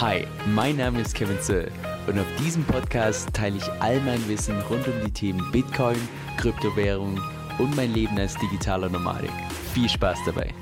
Hi, 0.00 0.26
mein 0.46 0.78
Name 0.78 1.02
ist 1.02 1.14
Kevin 1.14 1.38
Zöll 1.42 1.70
und 2.06 2.18
auf 2.18 2.24
diesem 2.42 2.64
Podcast 2.64 3.28
teile 3.34 3.58
ich 3.58 3.68
all 3.80 4.00
mein 4.00 4.26
Wissen 4.28 4.58
rund 4.70 4.88
um 4.88 4.94
die 5.04 5.12
Themen 5.12 5.52
Bitcoin, 5.52 5.98
Kryptowährung 6.38 7.20
und 7.58 7.76
mein 7.76 7.92
Leben 7.92 8.18
als 8.18 8.34
digitaler 8.36 8.88
Nomadik. 8.88 9.30
Viel 9.74 9.90
Spaß 9.90 10.20
dabei! 10.24 10.54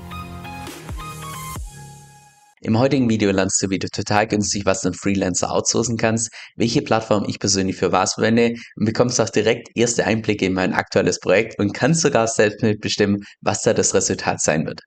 Im 2.59 2.77
heutigen 2.77 3.09
Video 3.09 3.31
lernst 3.31 3.63
du, 3.63 3.69
wie 3.69 3.79
du 3.79 3.87
total 3.87 4.27
günstig 4.27 4.65
was 4.65 4.85
an 4.85 4.93
Freelancer 4.93 5.49
outsourcen 5.53 5.95
kannst, 5.95 6.33
welche 6.57 6.81
Plattform 6.81 7.23
ich 7.25 7.39
persönlich 7.39 7.77
für 7.77 7.93
was 7.93 8.15
verwende 8.15 8.55
und 8.75 8.83
bekommst 8.83 9.21
auch 9.21 9.29
direkt 9.29 9.69
erste 9.73 10.05
Einblicke 10.05 10.47
in 10.47 10.53
mein 10.53 10.73
aktuelles 10.73 11.21
Projekt 11.21 11.57
und 11.59 11.73
kannst 11.73 12.01
sogar 12.01 12.27
selbst 12.27 12.61
mitbestimmen, 12.61 13.23
was 13.39 13.61
da 13.61 13.73
das 13.73 13.93
Resultat 13.93 14.41
sein 14.41 14.65
wird. 14.65 14.81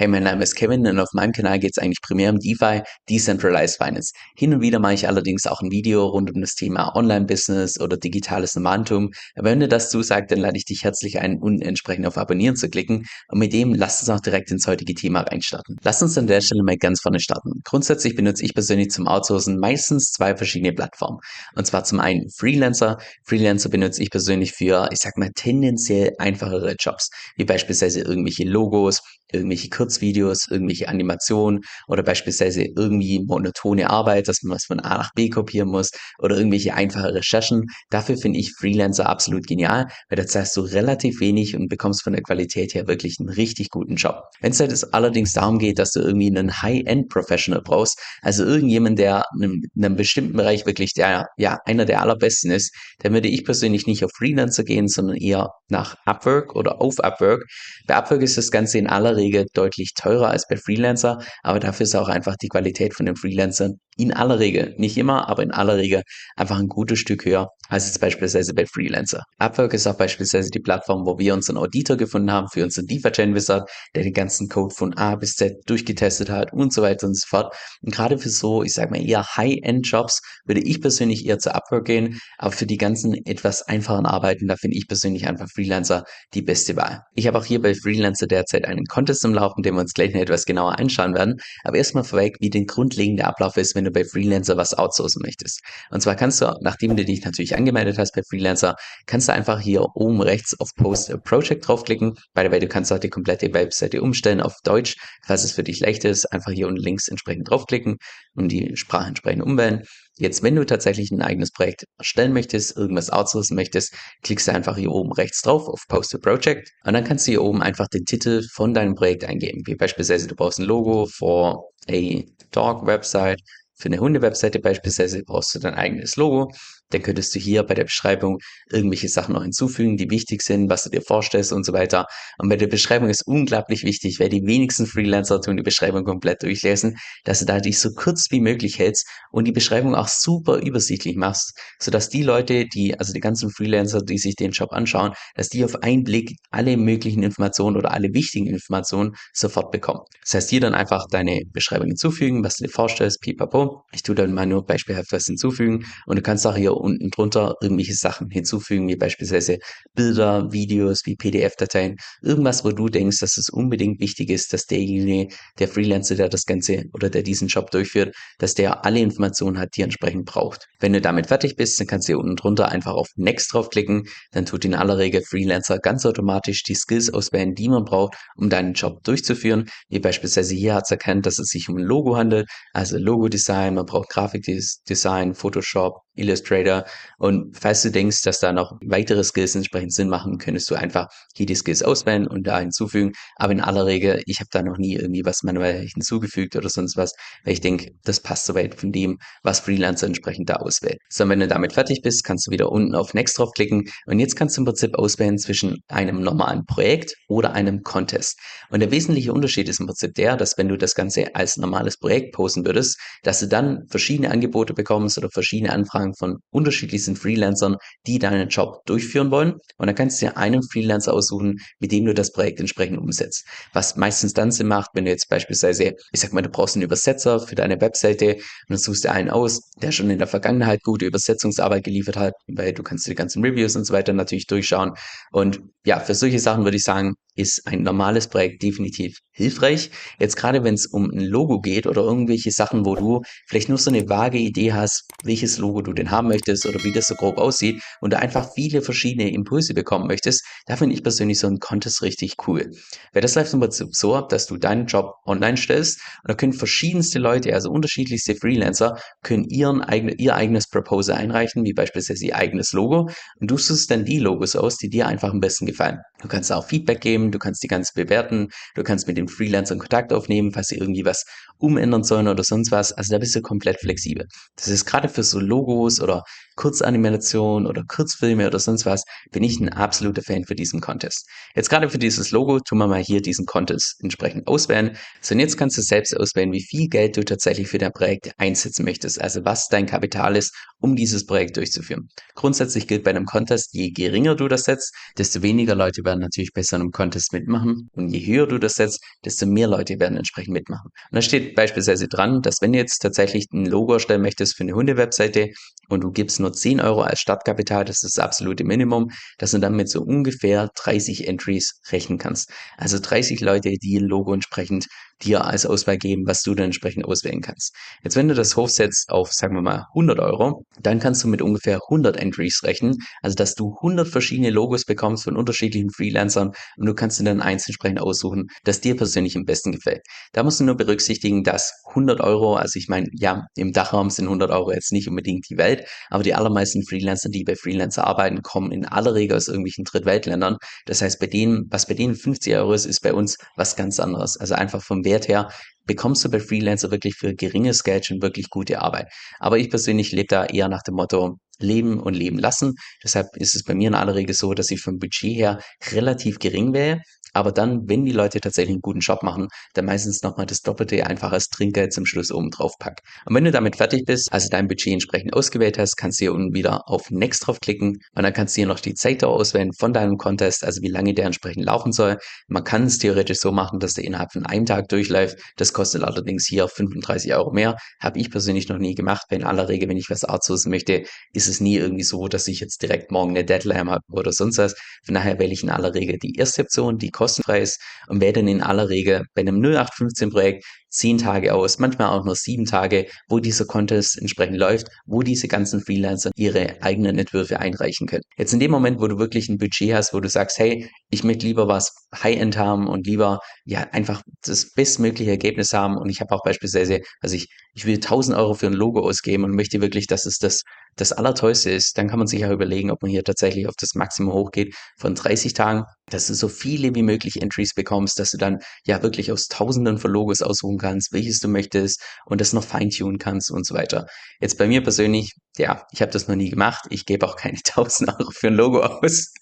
Hey, 0.00 0.08
mein 0.08 0.22
Name 0.22 0.42
ist 0.42 0.54
Kevin 0.54 0.86
und 0.86 0.98
auf 0.98 1.12
meinem 1.12 1.32
Kanal 1.32 1.58
geht 1.58 1.72
es 1.76 1.78
eigentlich 1.78 2.00
primär 2.00 2.30
um 2.30 2.38
DeFi, 2.38 2.80
Decentralized 3.10 3.76
Finance. 3.76 4.12
Hin 4.34 4.54
und 4.54 4.62
wieder 4.62 4.78
mache 4.78 4.94
ich 4.94 5.06
allerdings 5.06 5.44
auch 5.44 5.60
ein 5.60 5.70
Video 5.70 6.06
rund 6.06 6.34
um 6.34 6.40
das 6.40 6.54
Thema 6.54 6.96
Online-Business 6.96 7.78
oder 7.78 7.98
digitales 7.98 8.54
Nomadentum. 8.54 9.10
Aber 9.34 9.50
wenn 9.50 9.60
dir 9.60 9.68
das 9.68 9.90
zusagt, 9.90 10.30
dann 10.30 10.38
lade 10.38 10.56
ich 10.56 10.64
dich 10.64 10.84
herzlich 10.84 11.20
ein, 11.20 11.38
und 11.38 11.60
entsprechend 11.60 12.06
auf 12.06 12.16
Abonnieren 12.16 12.56
zu 12.56 12.70
klicken. 12.70 13.04
Und 13.28 13.40
mit 13.40 13.52
dem 13.52 13.74
lass 13.74 14.00
uns 14.00 14.08
auch 14.08 14.20
direkt 14.20 14.50
ins 14.50 14.66
heutige 14.66 14.94
Thema 14.94 15.20
reinstarten. 15.20 15.76
Lass 15.82 16.00
uns 16.02 16.16
an 16.16 16.26
der 16.26 16.40
Stelle 16.40 16.62
mal 16.62 16.78
ganz 16.78 17.02
vorne 17.02 17.20
starten. 17.20 17.60
Grundsätzlich 17.64 18.16
benutze 18.16 18.42
ich 18.42 18.54
persönlich 18.54 18.88
zum 18.88 19.06
Outsourcen 19.06 19.58
meistens 19.58 20.12
zwei 20.12 20.34
verschiedene 20.34 20.72
Plattformen. 20.72 21.18
Und 21.56 21.66
zwar 21.66 21.84
zum 21.84 22.00
einen 22.00 22.30
Freelancer. 22.30 22.96
Freelancer 23.26 23.68
benutze 23.68 24.02
ich 24.02 24.08
persönlich 24.08 24.52
für, 24.52 24.88
ich 24.92 25.00
sag 25.00 25.18
mal, 25.18 25.28
tendenziell 25.34 26.12
einfachere 26.18 26.74
Jobs, 26.80 27.10
wie 27.36 27.44
beispielsweise 27.44 28.00
irgendwelche 28.00 28.44
Logos, 28.44 29.02
irgendwelche 29.32 29.68
Kurzvideos, 29.68 30.48
irgendwelche 30.50 30.88
Animationen 30.88 31.60
oder 31.88 32.02
beispielsweise 32.02 32.64
irgendwie 32.64 33.20
monotone 33.20 33.90
Arbeit, 33.90 34.28
dass 34.28 34.42
man 34.42 34.56
was 34.56 34.64
von 34.64 34.80
A 34.80 34.98
nach 34.98 35.14
B 35.14 35.30
kopieren 35.30 35.68
muss 35.68 35.90
oder 36.18 36.36
irgendwelche 36.36 36.74
einfache 36.74 37.14
Recherchen. 37.14 37.66
Dafür 37.90 38.16
finde 38.16 38.38
ich 38.38 38.52
Freelancer 38.52 39.08
absolut 39.08 39.46
genial, 39.46 39.86
weil 40.08 40.16
da 40.16 40.26
zahlst 40.26 40.56
du 40.56 40.62
relativ 40.62 41.20
wenig 41.20 41.56
und 41.56 41.68
bekommst 41.68 42.02
von 42.02 42.12
der 42.12 42.22
Qualität 42.22 42.74
her 42.74 42.86
wirklich 42.86 43.16
einen 43.18 43.28
richtig 43.28 43.70
guten 43.70 43.96
Job. 43.96 44.22
Wenn 44.40 44.52
es 44.52 44.60
halt 44.60 44.70
allerdings 44.92 45.32
darum 45.32 45.58
geht, 45.58 45.78
dass 45.78 45.92
du 45.92 46.00
irgendwie 46.00 46.28
einen 46.28 46.62
High-End-Professional 46.62 47.62
brauchst, 47.62 48.00
also 48.22 48.44
irgendjemand, 48.44 48.98
der 48.98 49.24
in 49.40 49.70
einem 49.76 49.96
bestimmten 49.96 50.36
Bereich 50.36 50.66
wirklich 50.66 50.92
der, 50.94 51.28
ja, 51.36 51.58
einer 51.64 51.84
der 51.84 52.02
allerbesten 52.02 52.50
ist, 52.50 52.74
dann 53.00 53.12
würde 53.12 53.28
ich 53.28 53.44
persönlich 53.44 53.86
nicht 53.86 54.04
auf 54.04 54.10
Freelancer 54.16 54.64
gehen, 54.64 54.88
sondern 54.88 55.16
eher 55.16 55.48
nach 55.68 55.96
Upwork 56.04 56.54
oder 56.56 56.80
auf 56.80 56.98
Upwork. 57.00 57.44
Bei 57.86 57.96
Upwork 57.96 58.22
ist 58.22 58.36
das 58.36 58.50
Ganze 58.50 58.78
in 58.78 58.86
aller 58.86 59.16
Regel 59.20 59.46
deutlich 59.52 59.92
teurer 59.94 60.28
als 60.28 60.46
bei 60.48 60.56
Freelancer, 60.56 61.18
aber 61.42 61.60
dafür 61.60 61.84
ist 61.84 61.94
auch 61.94 62.08
einfach 62.08 62.36
die 62.36 62.48
Qualität 62.48 62.94
von 62.94 63.06
den 63.06 63.16
Freelancern 63.16 63.80
in 64.00 64.12
aller 64.12 64.38
Regel, 64.38 64.74
nicht 64.78 64.96
immer, 64.96 65.28
aber 65.28 65.42
in 65.42 65.50
aller 65.50 65.76
Regel 65.76 66.02
einfach 66.36 66.58
ein 66.58 66.68
gutes 66.68 66.98
Stück 66.98 67.24
höher 67.24 67.48
als 67.70 67.86
jetzt 67.86 68.00
beispielsweise 68.00 68.52
bei 68.52 68.66
Freelancer. 68.66 69.22
Upwork 69.38 69.72
ist 69.74 69.86
auch 69.86 69.96
beispielsweise 69.96 70.50
die 70.50 70.58
Plattform, 70.58 71.06
wo 71.06 71.18
wir 71.18 71.34
unseren 71.34 71.56
Auditor 71.56 71.96
gefunden 71.96 72.30
haben 72.32 72.48
für 72.48 72.64
unseren 72.64 72.86
DeFi-Chain 72.86 73.34
Wizard, 73.34 73.70
der 73.94 74.02
den 74.02 74.12
ganzen 74.12 74.48
Code 74.48 74.74
von 74.74 74.92
A 74.94 75.14
bis 75.14 75.34
Z 75.34 75.54
durchgetestet 75.66 76.30
hat 76.30 76.52
und 76.52 76.72
so 76.72 76.82
weiter 76.82 77.06
und 77.06 77.16
so 77.16 77.26
fort. 77.28 77.54
Und 77.82 77.94
gerade 77.94 78.18
für 78.18 78.28
so, 78.28 78.62
ich 78.64 78.72
sag 78.72 78.90
mal 78.90 79.00
eher 79.00 79.24
High-End-Jobs 79.36 80.20
würde 80.44 80.62
ich 80.62 80.80
persönlich 80.80 81.24
eher 81.26 81.38
zu 81.38 81.54
Upwork 81.54 81.86
gehen, 81.86 82.18
aber 82.38 82.52
für 82.52 82.66
die 82.66 82.76
ganzen 82.76 83.14
etwas 83.24 83.62
einfachen 83.62 84.06
Arbeiten, 84.06 84.48
da 84.48 84.56
finde 84.56 84.76
ich 84.76 84.88
persönlich 84.88 85.28
einfach 85.28 85.48
Freelancer 85.48 86.04
die 86.34 86.42
beste 86.42 86.76
Wahl. 86.76 87.02
Ich 87.14 87.28
habe 87.28 87.38
auch 87.38 87.44
hier 87.44 87.62
bei 87.62 87.74
Freelancer 87.74 88.26
derzeit 88.26 88.64
einen 88.64 88.84
Contest 88.86 89.24
im 89.24 89.34
Laufen, 89.34 89.62
den 89.62 89.74
wir 89.74 89.80
uns 89.80 89.94
gleich 89.94 90.12
noch 90.12 90.20
etwas 90.20 90.44
genauer 90.44 90.78
anschauen 90.78 91.14
werden. 91.14 91.36
Aber 91.62 91.76
erstmal 91.76 92.04
vorweg, 92.04 92.36
wie 92.40 92.50
den 92.50 92.66
grundlegende 92.66 93.26
Ablauf 93.26 93.56
ist, 93.56 93.76
wenn 93.76 93.84
du 93.84 93.89
bei 93.90 94.04
Freelancer 94.04 94.56
was 94.56 94.74
outsourcen 94.74 95.22
möchtest. 95.24 95.60
Und 95.90 96.00
zwar 96.02 96.16
kannst 96.16 96.40
du, 96.40 96.52
nachdem 96.60 96.96
du 96.96 97.04
dich 97.04 97.24
natürlich 97.24 97.56
angemeldet 97.56 97.98
hast 97.98 98.14
bei 98.14 98.22
Freelancer, 98.22 98.76
kannst 99.06 99.28
du 99.28 99.32
einfach 99.32 99.60
hier 99.60 99.84
oben 99.94 100.20
rechts 100.20 100.58
auf 100.58 100.70
Post 100.76 101.10
a 101.10 101.16
Project 101.16 101.66
draufklicken. 101.66 102.14
By 102.34 102.42
the 102.42 102.50
way, 102.50 102.60
du 102.60 102.68
kannst 102.68 102.92
auch 102.92 102.98
die 102.98 103.10
komplette 103.10 103.52
Webseite 103.52 104.02
umstellen 104.02 104.40
auf 104.40 104.54
Deutsch, 104.64 104.96
falls 105.26 105.44
es 105.44 105.52
für 105.52 105.62
dich 105.62 105.80
leicht 105.80 106.04
ist. 106.04 106.26
Einfach 106.32 106.52
hier 106.52 106.68
unten 106.68 106.80
links 106.80 107.08
entsprechend 107.08 107.48
draufklicken 107.48 107.96
und 108.34 108.48
die 108.48 108.76
Sprache 108.76 109.08
entsprechend 109.08 109.42
umwählen. 109.42 109.82
Jetzt, 110.20 110.42
wenn 110.42 110.54
du 110.54 110.66
tatsächlich 110.66 111.10
ein 111.10 111.22
eigenes 111.22 111.50
Projekt 111.50 111.84
erstellen 111.96 112.34
möchtest, 112.34 112.76
irgendwas 112.76 113.08
outsourcen 113.08 113.56
möchtest, 113.56 113.94
klickst 114.22 114.48
du 114.48 114.52
einfach 114.52 114.76
hier 114.76 114.92
oben 114.92 115.12
rechts 115.12 115.40
drauf 115.40 115.66
auf 115.66 115.86
Post 115.88 116.14
a 116.14 116.18
Project 116.18 116.70
und 116.84 116.92
dann 116.92 117.04
kannst 117.04 117.26
du 117.26 117.32
hier 117.32 117.42
oben 117.42 117.62
einfach 117.62 117.88
den 117.88 118.04
Titel 118.04 118.42
von 118.52 118.74
deinem 118.74 118.94
Projekt 118.94 119.24
eingeben. 119.24 119.62
Wie 119.64 119.76
beispielsweise 119.76 120.26
du 120.26 120.34
brauchst 120.34 120.58
ein 120.58 120.66
Logo 120.66 121.06
for 121.06 121.70
a 121.90 122.24
Dog 122.50 122.86
Website 122.86 123.40
für 123.74 123.86
eine 123.86 123.98
Hunde-Webseite 123.98 124.58
beispielsweise 124.60 125.22
brauchst 125.24 125.54
du 125.54 125.58
dein 125.58 125.74
eigenes 125.74 126.16
Logo. 126.16 126.52
Dann 126.90 127.02
könntest 127.02 127.34
du 127.34 127.38
hier 127.38 127.62
bei 127.62 127.74
der 127.74 127.84
Beschreibung 127.84 128.38
irgendwelche 128.70 129.08
Sachen 129.08 129.34
noch 129.34 129.42
hinzufügen, 129.42 129.96
die 129.96 130.10
wichtig 130.10 130.42
sind, 130.42 130.68
was 130.70 130.84
du 130.84 130.90
dir 130.90 131.02
vorstellst 131.02 131.52
und 131.52 131.64
so 131.64 131.72
weiter. 131.72 132.06
Und 132.38 132.48
bei 132.48 132.56
der 132.56 132.66
Beschreibung 132.66 133.08
ist 133.08 133.26
unglaublich 133.26 133.84
wichtig, 133.84 134.20
weil 134.20 134.28
die 134.28 134.44
wenigsten 134.44 134.86
Freelancer 134.86 135.40
tun 135.40 135.56
die 135.56 135.62
Beschreibung 135.62 136.04
komplett 136.04 136.42
durchlesen, 136.42 136.96
dass 137.24 137.40
du 137.40 137.46
da 137.46 137.60
dich 137.60 137.78
so 137.78 137.90
kurz 137.94 138.30
wie 138.30 138.40
möglich 138.40 138.78
hältst 138.78 139.06
und 139.30 139.46
die 139.46 139.52
Beschreibung 139.52 139.94
auch 139.94 140.08
super 140.08 140.58
übersichtlich 140.58 141.16
machst, 141.16 141.58
sodass 141.80 142.08
die 142.08 142.22
Leute, 142.22 142.66
die, 142.66 142.98
also 142.98 143.12
die 143.12 143.20
ganzen 143.20 143.50
Freelancer, 143.50 144.00
die 144.02 144.18
sich 144.18 144.34
den 144.34 144.50
Job 144.50 144.72
anschauen, 144.72 145.12
dass 145.34 145.48
die 145.48 145.64
auf 145.64 145.82
einen 145.82 146.04
Blick 146.04 146.36
alle 146.50 146.76
möglichen 146.76 147.22
Informationen 147.22 147.76
oder 147.76 147.92
alle 147.92 148.12
wichtigen 148.12 148.46
Informationen 148.46 149.14
sofort 149.32 149.70
bekommen. 149.70 150.00
Das 150.22 150.34
heißt, 150.34 150.50
hier 150.50 150.60
dann 150.60 150.74
einfach 150.74 151.06
deine 151.10 151.42
Beschreibung 151.52 151.88
hinzufügen, 151.88 152.44
was 152.44 152.56
du 152.56 152.64
dir 152.64 152.70
vorstellst, 152.70 153.20
pipapo. 153.20 153.82
Ich 153.92 154.02
tue 154.02 154.14
dann 154.14 154.32
mal 154.32 154.46
nur 154.46 154.64
beispielhaft 154.64 155.12
was 155.12 155.26
hinzufügen 155.26 155.84
und 156.06 156.16
du 156.16 156.22
kannst 156.22 156.46
auch 156.46 156.56
hier 156.56 156.76
unten 156.80 157.10
drunter 157.10 157.54
irgendwelche 157.60 157.94
Sachen 157.94 158.30
hinzufügen, 158.30 158.88
wie 158.88 158.96
beispielsweise 158.96 159.58
Bilder, 159.94 160.52
Videos, 160.52 161.02
wie 161.04 161.16
PDF-Dateien, 161.16 161.96
irgendwas, 162.22 162.64
wo 162.64 162.70
du 162.70 162.88
denkst, 162.88 163.18
dass 163.20 163.36
es 163.36 163.48
unbedingt 163.50 164.00
wichtig 164.00 164.30
ist, 164.30 164.52
dass 164.52 164.66
derjenige, 164.66 165.34
der 165.58 165.68
Freelancer, 165.68 166.14
der 166.14 166.28
das 166.28 166.44
Ganze 166.44 166.84
oder 166.92 167.10
der 167.10 167.22
diesen 167.22 167.48
Job 167.48 167.70
durchführt, 167.70 168.14
dass 168.38 168.54
der 168.54 168.84
alle 168.84 169.00
Informationen 169.00 169.58
hat, 169.58 169.76
die 169.76 169.82
er 169.82 169.84
entsprechend 169.84 170.26
braucht. 170.26 170.66
Wenn 170.78 170.92
du 170.92 171.00
damit 171.00 171.26
fertig 171.26 171.56
bist, 171.56 171.78
dann 171.78 171.86
kannst 171.86 172.08
du 172.08 172.12
hier 172.12 172.18
unten 172.18 172.36
drunter 172.36 172.68
einfach 172.68 172.94
auf 172.94 173.08
Next 173.16 173.52
draufklicken, 173.52 174.04
dann 174.32 174.46
tut 174.46 174.64
in 174.64 174.74
aller 174.74 174.98
Regel 174.98 175.22
Freelancer 175.22 175.78
ganz 175.78 176.06
automatisch 176.06 176.62
die 176.62 176.74
Skills 176.74 177.12
auswählen, 177.12 177.54
die 177.54 177.68
man 177.68 177.84
braucht, 177.84 178.16
um 178.36 178.50
deinen 178.50 178.74
Job 178.74 179.02
durchzuführen. 179.04 179.68
Wie 179.88 179.98
beispielsweise 179.98 180.54
hier 180.54 180.74
hat 180.74 180.84
es 180.84 180.90
erkannt, 180.90 181.26
dass 181.26 181.38
es 181.38 181.48
sich 181.48 181.68
um 181.68 181.76
ein 181.76 181.84
Logo 181.84 182.16
handelt, 182.16 182.48
also 182.72 182.98
Logo-Design, 182.98 183.74
man 183.74 183.86
braucht 183.86 184.10
Grafikdesign, 184.10 185.34
Photoshop, 185.34 186.00
Illustrator. 186.14 186.84
Und 187.18 187.56
falls 187.56 187.82
du 187.82 187.90
denkst, 187.90 188.22
dass 188.22 188.40
da 188.40 188.52
noch 188.52 188.78
weitere 188.84 189.24
Skills 189.24 189.54
entsprechend 189.54 189.92
Sinn 189.92 190.08
machen, 190.08 190.38
könntest 190.38 190.70
du 190.70 190.74
einfach 190.74 191.08
hier 191.34 191.46
die 191.46 191.54
Skills 191.54 191.82
auswählen 191.82 192.26
und 192.26 192.46
da 192.46 192.60
hinzufügen. 192.60 193.12
Aber 193.36 193.52
in 193.52 193.60
aller 193.60 193.86
Regel, 193.86 194.22
ich 194.26 194.40
habe 194.40 194.48
da 194.52 194.62
noch 194.62 194.78
nie 194.78 194.96
irgendwie 194.96 195.24
was 195.24 195.42
manuell 195.42 195.86
hinzugefügt 195.86 196.56
oder 196.56 196.68
sonst 196.68 196.96
was, 196.96 197.12
weil 197.44 197.54
ich 197.54 197.60
denke, 197.60 197.92
das 198.04 198.20
passt 198.20 198.46
soweit 198.46 198.74
von 198.74 198.92
dem, 198.92 199.18
was 199.42 199.60
Freelancer 199.60 200.06
entsprechend 200.06 200.50
da 200.50 200.56
auswählt. 200.56 200.98
So, 201.08 201.28
wenn 201.28 201.40
du 201.40 201.48
damit 201.48 201.72
fertig 201.72 202.00
bist, 202.02 202.24
kannst 202.24 202.46
du 202.46 202.50
wieder 202.50 202.70
unten 202.70 202.94
auf 202.94 203.14
Next 203.14 203.38
draufklicken 203.38 203.84
und 204.06 204.18
jetzt 204.18 204.36
kannst 204.36 204.56
du 204.56 204.62
im 204.62 204.66
Prinzip 204.66 204.96
auswählen 204.96 205.38
zwischen 205.38 205.78
einem 205.88 206.20
normalen 206.22 206.64
Projekt 206.66 207.14
oder 207.28 207.52
einem 207.52 207.82
Contest. 207.82 208.38
Und 208.70 208.80
der 208.80 208.90
wesentliche 208.90 209.32
Unterschied 209.32 209.68
ist 209.68 209.80
im 209.80 209.86
Prinzip 209.86 210.14
der, 210.14 210.36
dass 210.36 210.58
wenn 210.58 210.68
du 210.68 210.76
das 210.76 210.94
Ganze 210.94 211.34
als 211.34 211.56
normales 211.56 211.96
Projekt 211.96 212.34
posten 212.34 212.64
würdest, 212.64 212.98
dass 213.22 213.40
du 213.40 213.46
dann 213.46 213.86
verschiedene 213.88 214.30
Angebote 214.30 214.74
bekommst 214.74 215.18
oder 215.18 215.30
verschiedene 215.30 215.72
Anfragen 215.72 215.99
Anfragen 216.00 216.14
von 216.14 216.38
unterschiedlichsten 216.50 217.16
Freelancern, 217.16 217.76
die 218.06 218.18
deinen 218.18 218.48
Job 218.48 218.80
durchführen 218.86 219.30
wollen. 219.30 219.54
Und 219.76 219.86
dann 219.86 219.94
kannst 219.94 220.20
du 220.20 220.26
dir 220.26 220.36
einen 220.36 220.62
Freelancer 220.62 221.12
aussuchen, 221.12 221.58
mit 221.78 221.92
dem 221.92 222.04
du 222.04 222.14
das 222.14 222.32
Projekt 222.32 222.60
entsprechend 222.60 222.98
umsetzt. 222.98 223.46
Was 223.72 223.96
meistens 223.96 224.32
dann 224.32 224.50
Sinn 224.50 224.68
macht, 224.68 224.90
wenn 224.94 225.04
du 225.04 225.10
jetzt 225.10 225.28
beispielsweise, 225.28 225.94
ich 226.12 226.20
sag 226.20 226.32
mal, 226.32 226.42
du 226.42 226.48
brauchst 226.48 226.76
einen 226.76 226.84
Übersetzer 226.84 227.40
für 227.40 227.54
deine 227.54 227.80
Webseite 227.80 228.34
und 228.34 228.42
dann 228.68 228.78
suchst 228.78 229.04
du 229.04 229.10
einen 229.10 229.30
aus, 229.30 229.70
der 229.80 229.92
schon 229.92 230.10
in 230.10 230.18
der 230.18 230.26
Vergangenheit 230.26 230.82
gute 230.82 231.06
Übersetzungsarbeit 231.06 231.84
geliefert 231.84 232.16
hat, 232.16 232.34
weil 232.48 232.72
du 232.72 232.82
kannst 232.82 233.06
die 233.06 233.14
ganzen 233.14 233.44
Reviews 233.44 233.76
und 233.76 233.84
so 233.84 233.92
weiter 233.92 234.12
natürlich 234.12 234.46
durchschauen. 234.46 234.92
Und 235.32 235.60
ja, 235.84 236.00
für 236.00 236.14
solche 236.14 236.38
Sachen 236.38 236.64
würde 236.64 236.76
ich 236.76 236.82
sagen, 236.82 237.14
ist 237.34 237.66
ein 237.66 237.82
normales 237.82 238.28
Projekt 238.28 238.62
definitiv 238.62 239.18
hilfreich. 239.32 239.90
Jetzt 240.18 240.36
gerade 240.36 240.64
wenn 240.64 240.74
es 240.74 240.86
um 240.86 241.10
ein 241.10 241.24
Logo 241.24 241.60
geht 241.60 241.86
oder 241.86 242.02
irgendwelche 242.02 242.50
Sachen, 242.50 242.84
wo 242.84 242.94
du 242.94 243.22
vielleicht 243.48 243.68
nur 243.68 243.78
so 243.78 243.90
eine 243.90 244.08
vage 244.08 244.38
Idee 244.38 244.72
hast, 244.72 245.04
welches 245.24 245.58
Logo 245.58 245.82
du 245.82 245.92
denn 245.92 246.10
haben 246.10 246.28
möchtest 246.28 246.66
oder 246.66 246.82
wie 246.82 246.92
das 246.92 247.06
so 247.06 247.14
grob 247.14 247.38
aussieht 247.38 247.82
und 248.00 248.12
du 248.12 248.18
einfach 248.18 248.52
viele 248.54 248.82
verschiedene 248.82 249.32
Impulse 249.32 249.74
bekommen 249.74 250.06
möchtest, 250.06 250.44
da 250.66 250.76
finde 250.76 250.94
ich 250.94 251.02
persönlich 251.02 251.38
so 251.38 251.46
ein 251.46 251.58
Contest 251.58 252.02
richtig 252.02 252.34
cool. 252.46 252.70
Weil 253.12 253.22
das 253.22 253.34
läuft 253.34 253.52
im 253.54 253.60
Prinzip 253.60 253.88
so 253.92 254.14
ab, 254.14 254.28
dass 254.28 254.46
du 254.46 254.56
deinen 254.56 254.86
Job 254.86 255.14
online 255.26 255.56
stellst 255.56 256.00
und 256.22 256.30
da 256.30 256.34
können 256.34 256.52
verschiedenste 256.52 257.18
Leute, 257.18 257.54
also 257.54 257.70
unterschiedlichste 257.70 258.34
Freelancer, 258.34 258.98
können 259.22 259.44
ihren 259.44 259.80
eigene, 259.80 260.14
ihr 260.14 260.34
eigenes 260.34 260.68
Proposal 260.68 261.16
einreichen, 261.16 261.64
wie 261.64 261.72
beispielsweise 261.72 262.26
ihr 262.26 262.36
eigenes 262.36 262.72
Logo 262.72 263.08
und 263.40 263.50
du 263.50 263.56
suchst 263.56 263.90
dann 263.90 264.04
die 264.04 264.18
Logos 264.18 264.56
aus, 264.56 264.76
die 264.76 264.90
dir 264.90 265.06
einfach 265.06 265.30
am 265.30 265.40
besten 265.40 265.66
gefallen. 265.66 265.98
Du 266.22 266.28
kannst 266.28 266.52
auch 266.52 266.66
Feedback 266.66 267.00
geben, 267.00 267.32
du 267.32 267.38
kannst 267.38 267.62
die 267.62 267.68
ganze 267.68 267.92
bewerten, 267.94 268.48
du 268.74 268.82
kannst 268.82 269.06
mit 269.06 269.16
den 269.16 269.28
Freelancern 269.28 269.78
Kontakt 269.78 270.12
aufnehmen, 270.12 270.52
falls 270.52 270.68
sie 270.68 270.76
irgendwie 270.76 271.04
was 271.04 271.24
umändern 271.60 272.02
sollen 272.04 272.28
oder 272.28 272.44
sonst 272.44 272.70
was. 272.72 272.92
Also 272.92 273.12
da 273.12 273.18
bist 273.18 273.34
du 273.34 273.42
komplett 273.42 273.80
flexibel. 273.80 274.26
Das 274.56 274.68
ist 274.68 274.86
gerade 274.86 275.08
für 275.08 275.22
so 275.22 275.38
Logos 275.38 276.00
oder 276.00 276.22
Kurzanimationen 276.56 277.66
oder 277.66 277.84
Kurzfilme 277.88 278.46
oder 278.46 278.58
sonst 278.58 278.84
was, 278.84 279.04
bin 279.30 279.42
ich 279.42 279.58
ein 279.60 279.70
absoluter 279.70 280.22
Fan 280.22 280.44
für 280.44 280.54
diesen 280.54 280.80
Contest. 280.80 281.26
Jetzt 281.54 281.70
gerade 281.70 281.88
für 281.88 281.98
dieses 281.98 282.32
Logo 282.32 282.60
tun 282.60 282.78
wir 282.78 282.86
mal 282.86 283.02
hier 283.02 283.22
diesen 283.22 283.46
Contest 283.46 283.96
entsprechend 284.02 284.46
auswählen. 284.46 284.96
So, 285.22 285.34
und 285.34 285.40
jetzt 285.40 285.56
kannst 285.56 285.78
du 285.78 285.82
selbst 285.82 286.14
auswählen, 286.14 286.52
wie 286.52 286.62
viel 286.62 286.88
Geld 286.88 287.16
du 287.16 287.24
tatsächlich 287.24 287.68
für 287.68 287.78
dein 287.78 287.92
Projekt 287.92 288.32
einsetzen 288.36 288.84
möchtest. 288.84 289.20
Also 289.20 289.44
was 289.44 289.68
dein 289.68 289.86
Kapital 289.86 290.36
ist, 290.36 290.54
um 290.80 290.96
dieses 290.96 291.24
Projekt 291.24 291.56
durchzuführen. 291.56 292.08
Grundsätzlich 292.34 292.86
gilt 292.86 293.04
bei 293.04 293.10
einem 293.10 293.26
Contest, 293.26 293.72
je 293.72 293.90
geringer 293.90 294.34
du 294.34 294.48
das 294.48 294.64
setzt, 294.64 294.94
desto 295.16 295.42
weniger 295.42 295.74
Leute 295.74 296.04
werden 296.04 296.20
natürlich 296.20 296.52
bei 296.52 296.62
so 296.62 296.76
einem 296.76 296.90
Contest 296.90 297.32
mitmachen. 297.32 297.88
Und 297.92 298.08
je 298.10 298.26
höher 298.26 298.46
du 298.46 298.58
das 298.58 298.74
setzt, 298.74 299.02
desto 299.24 299.46
mehr 299.46 299.66
Leute 299.66 299.98
werden 299.98 300.16
entsprechend 300.16 300.52
mitmachen. 300.52 300.90
Und 301.10 301.16
da 301.16 301.22
steht 301.22 301.49
beispielsweise 301.54 302.08
dran, 302.08 302.42
dass 302.42 302.60
wenn 302.60 302.72
du 302.72 302.78
jetzt 302.78 302.98
tatsächlich 302.98 303.46
ein 303.52 303.66
Logo 303.66 303.94
erstellen 303.94 304.22
möchtest 304.22 304.56
für 304.56 304.62
eine 304.62 304.74
Hundewebseite 304.74 305.50
und 305.88 306.02
du 306.02 306.10
gibst 306.10 306.40
nur 306.40 306.52
10 306.52 306.80
Euro 306.80 307.02
als 307.02 307.20
Startkapital, 307.20 307.84
das 307.84 308.02
ist 308.02 308.16
das 308.16 308.24
absolute 308.24 308.64
Minimum, 308.64 309.10
dass 309.38 309.50
du 309.52 309.58
dann 309.58 309.76
mit 309.76 309.88
so 309.88 310.02
ungefähr 310.02 310.70
30 310.74 311.26
Entries 311.26 311.80
rechnen 311.90 312.18
kannst. 312.18 312.50
Also 312.76 312.98
30 313.00 313.40
Leute, 313.40 313.70
die 313.70 313.98
ein 313.98 314.04
Logo 314.04 314.32
entsprechend 314.32 314.86
dir 315.22 315.44
als 315.44 315.66
Auswahl 315.66 315.98
geben, 315.98 316.26
was 316.26 316.42
du 316.42 316.54
dann 316.54 316.66
entsprechend 316.66 317.04
auswählen 317.04 317.40
kannst. 317.40 317.74
Jetzt, 318.02 318.16
wenn 318.16 318.28
du 318.28 318.34
das 318.34 318.56
hochsetzt 318.56 319.10
auf, 319.10 319.32
sagen 319.32 319.54
wir 319.54 319.62
mal, 319.62 319.86
100 319.90 320.18
Euro, 320.18 320.64
dann 320.80 320.98
kannst 320.98 321.24
du 321.24 321.28
mit 321.28 321.42
ungefähr 321.42 321.80
100 321.88 322.16
Entries 322.16 322.62
rechnen, 322.62 322.96
also 323.22 323.34
dass 323.34 323.54
du 323.54 323.74
100 323.76 324.08
verschiedene 324.08 324.50
Logos 324.50 324.84
bekommst 324.84 325.24
von 325.24 325.36
unterschiedlichen 325.36 325.90
Freelancern 325.90 326.52
und 326.76 326.86
du 326.86 326.94
kannst 326.94 327.20
dir 327.20 327.24
dann 327.24 327.40
eins 327.40 327.66
entsprechend 327.66 328.00
aussuchen, 328.00 328.46
das 328.64 328.80
dir 328.80 328.96
persönlich 328.96 329.36
am 329.36 329.44
besten 329.44 329.72
gefällt. 329.72 330.02
Da 330.32 330.42
musst 330.42 330.60
du 330.60 330.64
nur 330.64 330.76
berücksichtigen, 330.76 331.39
dass 331.44 331.82
100 331.88 332.20
Euro, 332.20 332.54
also 332.54 332.78
ich 332.78 332.88
meine, 332.88 333.08
ja, 333.12 333.46
im 333.56 333.72
Dachraum 333.72 334.10
sind 334.10 334.26
100 334.26 334.50
Euro 334.50 334.72
jetzt 334.72 334.92
nicht 334.92 335.08
unbedingt 335.08 335.48
die 335.50 335.56
Welt, 335.56 335.86
aber 336.08 336.22
die 336.22 336.34
allermeisten 336.34 336.84
Freelancer, 336.84 337.28
die 337.28 337.44
bei 337.44 337.56
Freelancer 337.56 338.06
arbeiten, 338.06 338.42
kommen 338.42 338.72
in 338.72 338.86
aller 338.86 339.14
Regel 339.14 339.36
aus 339.36 339.48
irgendwelchen 339.48 339.84
Drittweltländern. 339.84 340.56
Das 340.86 341.02
heißt, 341.02 341.20
bei 341.20 341.26
denen, 341.26 341.66
was 341.70 341.86
bei 341.86 341.94
denen 341.94 342.14
50 342.14 342.54
Euro 342.56 342.72
ist, 342.72 342.86
ist 342.86 343.00
bei 343.00 343.12
uns 343.12 343.36
was 343.56 343.76
ganz 343.76 344.00
anderes. 344.00 344.36
Also 344.36 344.54
einfach 344.54 344.82
vom 344.82 345.04
Wert 345.04 345.28
her 345.28 345.48
bekommst 345.86 346.24
du 346.24 346.30
bei 346.30 346.40
Freelancer 346.40 346.90
wirklich 346.90 347.16
für 347.16 347.34
geringes 347.34 347.82
Geld 347.82 348.06
schon 348.06 348.22
wirklich 348.22 348.48
gute 348.50 348.80
Arbeit. 348.80 349.08
Aber 349.38 349.58
ich 349.58 349.70
persönlich 349.70 350.12
lebe 350.12 350.28
da 350.28 350.46
eher 350.46 350.68
nach 350.68 350.82
dem 350.82 350.94
Motto, 350.94 351.38
leben 351.62 352.00
und 352.00 352.14
leben 352.14 352.38
lassen. 352.38 352.74
Deshalb 353.04 353.36
ist 353.36 353.54
es 353.54 353.64
bei 353.64 353.74
mir 353.74 353.88
in 353.88 353.94
aller 353.94 354.14
Regel 354.14 354.34
so, 354.34 354.54
dass 354.54 354.70
ich 354.70 354.80
vom 354.80 354.98
Budget 354.98 355.36
her 355.36 355.60
relativ 355.92 356.38
gering 356.38 356.72
wäre. 356.72 357.00
Aber 357.32 357.52
dann, 357.52 357.88
wenn 357.88 358.04
die 358.04 358.12
Leute 358.12 358.40
tatsächlich 358.40 358.74
einen 358.74 358.82
guten 358.82 359.00
Job 359.00 359.22
machen, 359.22 359.48
dann 359.74 359.84
meistens 359.84 360.22
nochmal 360.22 360.46
das 360.46 360.62
Doppelte 360.62 361.06
einfach 361.06 361.32
als 361.32 361.48
Trinkgeld 361.48 361.92
zum 361.92 362.06
Schluss 362.06 362.32
oben 362.32 362.50
drauf 362.50 362.74
pack. 362.78 363.00
Und 363.26 363.34
wenn 363.34 363.44
du 363.44 363.50
damit 363.50 363.76
fertig 363.76 364.04
bist, 364.04 364.32
also 364.32 364.48
dein 364.50 364.68
Budget 364.68 364.94
entsprechend 364.94 365.34
ausgewählt 365.34 365.78
hast, 365.78 365.96
kannst 365.96 366.20
du 366.20 366.24
hier 366.24 366.32
unten 366.32 366.54
wieder 366.54 366.88
auf 366.88 367.10
Next 367.10 367.46
draufklicken 367.46 367.98
und 368.14 368.22
dann 368.22 368.32
kannst 368.32 368.56
du 368.56 368.60
hier 368.60 368.66
noch 368.66 368.80
die 368.80 368.94
Zeitdauer 368.94 369.34
auswählen 369.34 369.72
von 369.72 369.92
deinem 369.92 370.16
Contest, 370.16 370.64
also 370.64 370.82
wie 370.82 370.88
lange 370.88 371.14
der 371.14 371.26
entsprechend 371.26 371.64
laufen 371.64 371.92
soll. 371.92 372.18
Man 372.48 372.64
kann 372.64 372.84
es 372.84 372.98
theoretisch 372.98 373.38
so 373.38 373.52
machen, 373.52 373.78
dass 373.78 373.94
der 373.94 374.04
innerhalb 374.04 374.32
von 374.32 374.46
einem 374.46 374.66
Tag 374.66 374.88
durchläuft. 374.88 375.38
Das 375.56 375.72
kostet 375.72 376.02
allerdings 376.02 376.46
hier 376.46 376.68
35 376.68 377.34
Euro 377.34 377.52
mehr. 377.52 377.76
Habe 378.00 378.18
ich 378.18 378.30
persönlich 378.30 378.68
noch 378.68 378.78
nie 378.78 378.94
gemacht, 378.94 379.26
weil 379.30 379.40
in 379.40 379.46
aller 379.46 379.68
Regel, 379.68 379.88
wenn 379.88 379.96
ich 379.96 380.10
was 380.10 380.24
outsourcen 380.24 380.70
möchte, 380.70 381.04
ist 381.32 381.48
es 381.48 381.60
nie 381.60 381.76
irgendwie 381.76 382.04
so, 382.04 382.28
dass 382.28 382.48
ich 382.48 382.60
jetzt 382.60 382.82
direkt 382.82 383.10
morgen 383.10 383.30
eine 383.30 383.44
Deadline 383.44 383.90
habe 383.90 384.02
oder 384.10 384.32
sonst 384.32 384.58
was. 384.58 384.74
Von 385.04 385.14
daher 385.14 385.38
wähle 385.38 385.52
ich 385.52 385.62
in 385.62 385.70
aller 385.70 385.94
Regel 385.94 386.18
die 386.18 386.34
erste 386.36 386.62
Option, 386.62 386.98
die 386.98 387.10
kostenfrei 387.20 387.60
ist 387.60 387.82
und 388.08 388.22
wähle 388.22 388.32
dann 388.32 388.48
in 388.48 388.62
aller 388.62 388.88
Regel 388.88 389.26
bei 389.34 389.42
einem 389.42 389.60
0815 389.62 390.30
Projekt 390.30 390.64
zehn 390.90 391.18
Tage 391.18 391.54
aus, 391.54 391.78
manchmal 391.78 392.08
auch 392.08 392.24
nur 392.24 392.34
sieben 392.34 392.64
Tage, 392.64 393.06
wo 393.28 393.38
dieser 393.38 393.64
Contest 393.64 394.18
entsprechend 394.18 394.58
läuft, 394.58 394.88
wo 395.06 395.22
diese 395.22 395.48
ganzen 395.48 395.80
Freelancer 395.80 396.30
ihre 396.36 396.82
eigenen 396.82 397.18
Entwürfe 397.18 397.60
einreichen 397.60 398.06
können. 398.06 398.24
Jetzt 398.36 398.52
in 398.52 398.60
dem 398.60 398.70
Moment, 398.70 399.00
wo 399.00 399.06
du 399.06 399.18
wirklich 399.18 399.48
ein 399.48 399.58
Budget 399.58 399.94
hast, 399.94 400.12
wo 400.12 400.20
du 400.20 400.28
sagst, 400.28 400.58
hey, 400.58 400.90
ich 401.10 401.24
möchte 401.24 401.46
lieber 401.46 401.68
was 401.68 401.92
High-End 402.14 402.56
haben 402.58 402.88
und 402.88 403.06
lieber 403.06 403.40
ja 403.64 403.80
einfach 403.92 404.22
das 404.44 404.72
bestmögliche 404.72 405.30
Ergebnis 405.30 405.72
haben 405.72 405.96
und 405.96 406.10
ich 406.10 406.20
habe 406.20 406.34
auch 406.34 406.42
beispielsweise, 406.42 407.00
also 407.20 407.36
ich, 407.36 407.48
ich 407.72 407.86
will 407.86 407.96
1000 407.96 408.36
Euro 408.36 408.54
für 408.54 408.66
ein 408.66 408.72
Logo 408.72 409.00
ausgeben 409.00 409.44
und 409.44 409.54
möchte 409.54 409.80
wirklich, 409.80 410.06
dass 410.06 410.26
es 410.26 410.38
das 410.38 410.62
das 410.96 411.12
Allertollste 411.12 411.70
ist, 411.70 411.96
dann 411.96 412.08
kann 412.08 412.18
man 412.18 412.28
sich 412.28 412.40
ja 412.40 412.52
überlegen, 412.52 412.90
ob 412.90 413.02
man 413.02 413.10
hier 413.10 413.24
tatsächlich 413.24 413.66
auf 413.66 413.74
das 413.78 413.94
Maximum 413.94 414.34
hochgeht 414.34 414.74
von 414.98 415.14
30 415.14 415.54
Tagen, 415.54 415.84
dass 416.10 416.26
du 416.26 416.34
so 416.34 416.48
viele 416.48 416.94
wie 416.94 417.02
möglich 417.02 417.40
Entries 417.40 417.74
bekommst, 417.74 418.18
dass 418.18 418.30
du 418.30 418.38
dann 418.38 418.58
ja 418.84 419.02
wirklich 419.02 419.32
aus 419.32 419.46
Tausenden 419.46 419.98
von 419.98 420.10
Logos 420.10 420.42
aussuchen 420.42 420.78
kannst, 420.80 421.12
welches 421.12 421.40
du 421.40 421.48
möchtest 421.48 422.02
und 422.26 422.40
das 422.40 422.52
noch 422.52 422.64
feintunen 422.64 423.18
kannst 423.18 423.50
und 423.50 423.66
so 423.66 423.74
weiter. 423.74 424.06
Jetzt 424.40 424.58
bei 424.58 424.66
mir 424.66 424.82
persönlich, 424.82 425.34
ja, 425.58 425.86
ich 425.92 426.02
habe 426.02 426.12
das 426.12 426.28
noch 426.28 426.36
nie 426.36 426.50
gemacht. 426.50 426.86
Ich 426.90 427.06
gebe 427.06 427.26
auch 427.26 427.36
keine 427.36 427.58
1000 427.66 428.10
Euro 428.18 428.30
für 428.30 428.48
ein 428.48 428.54
Logo 428.54 428.80
aus, 428.80 429.32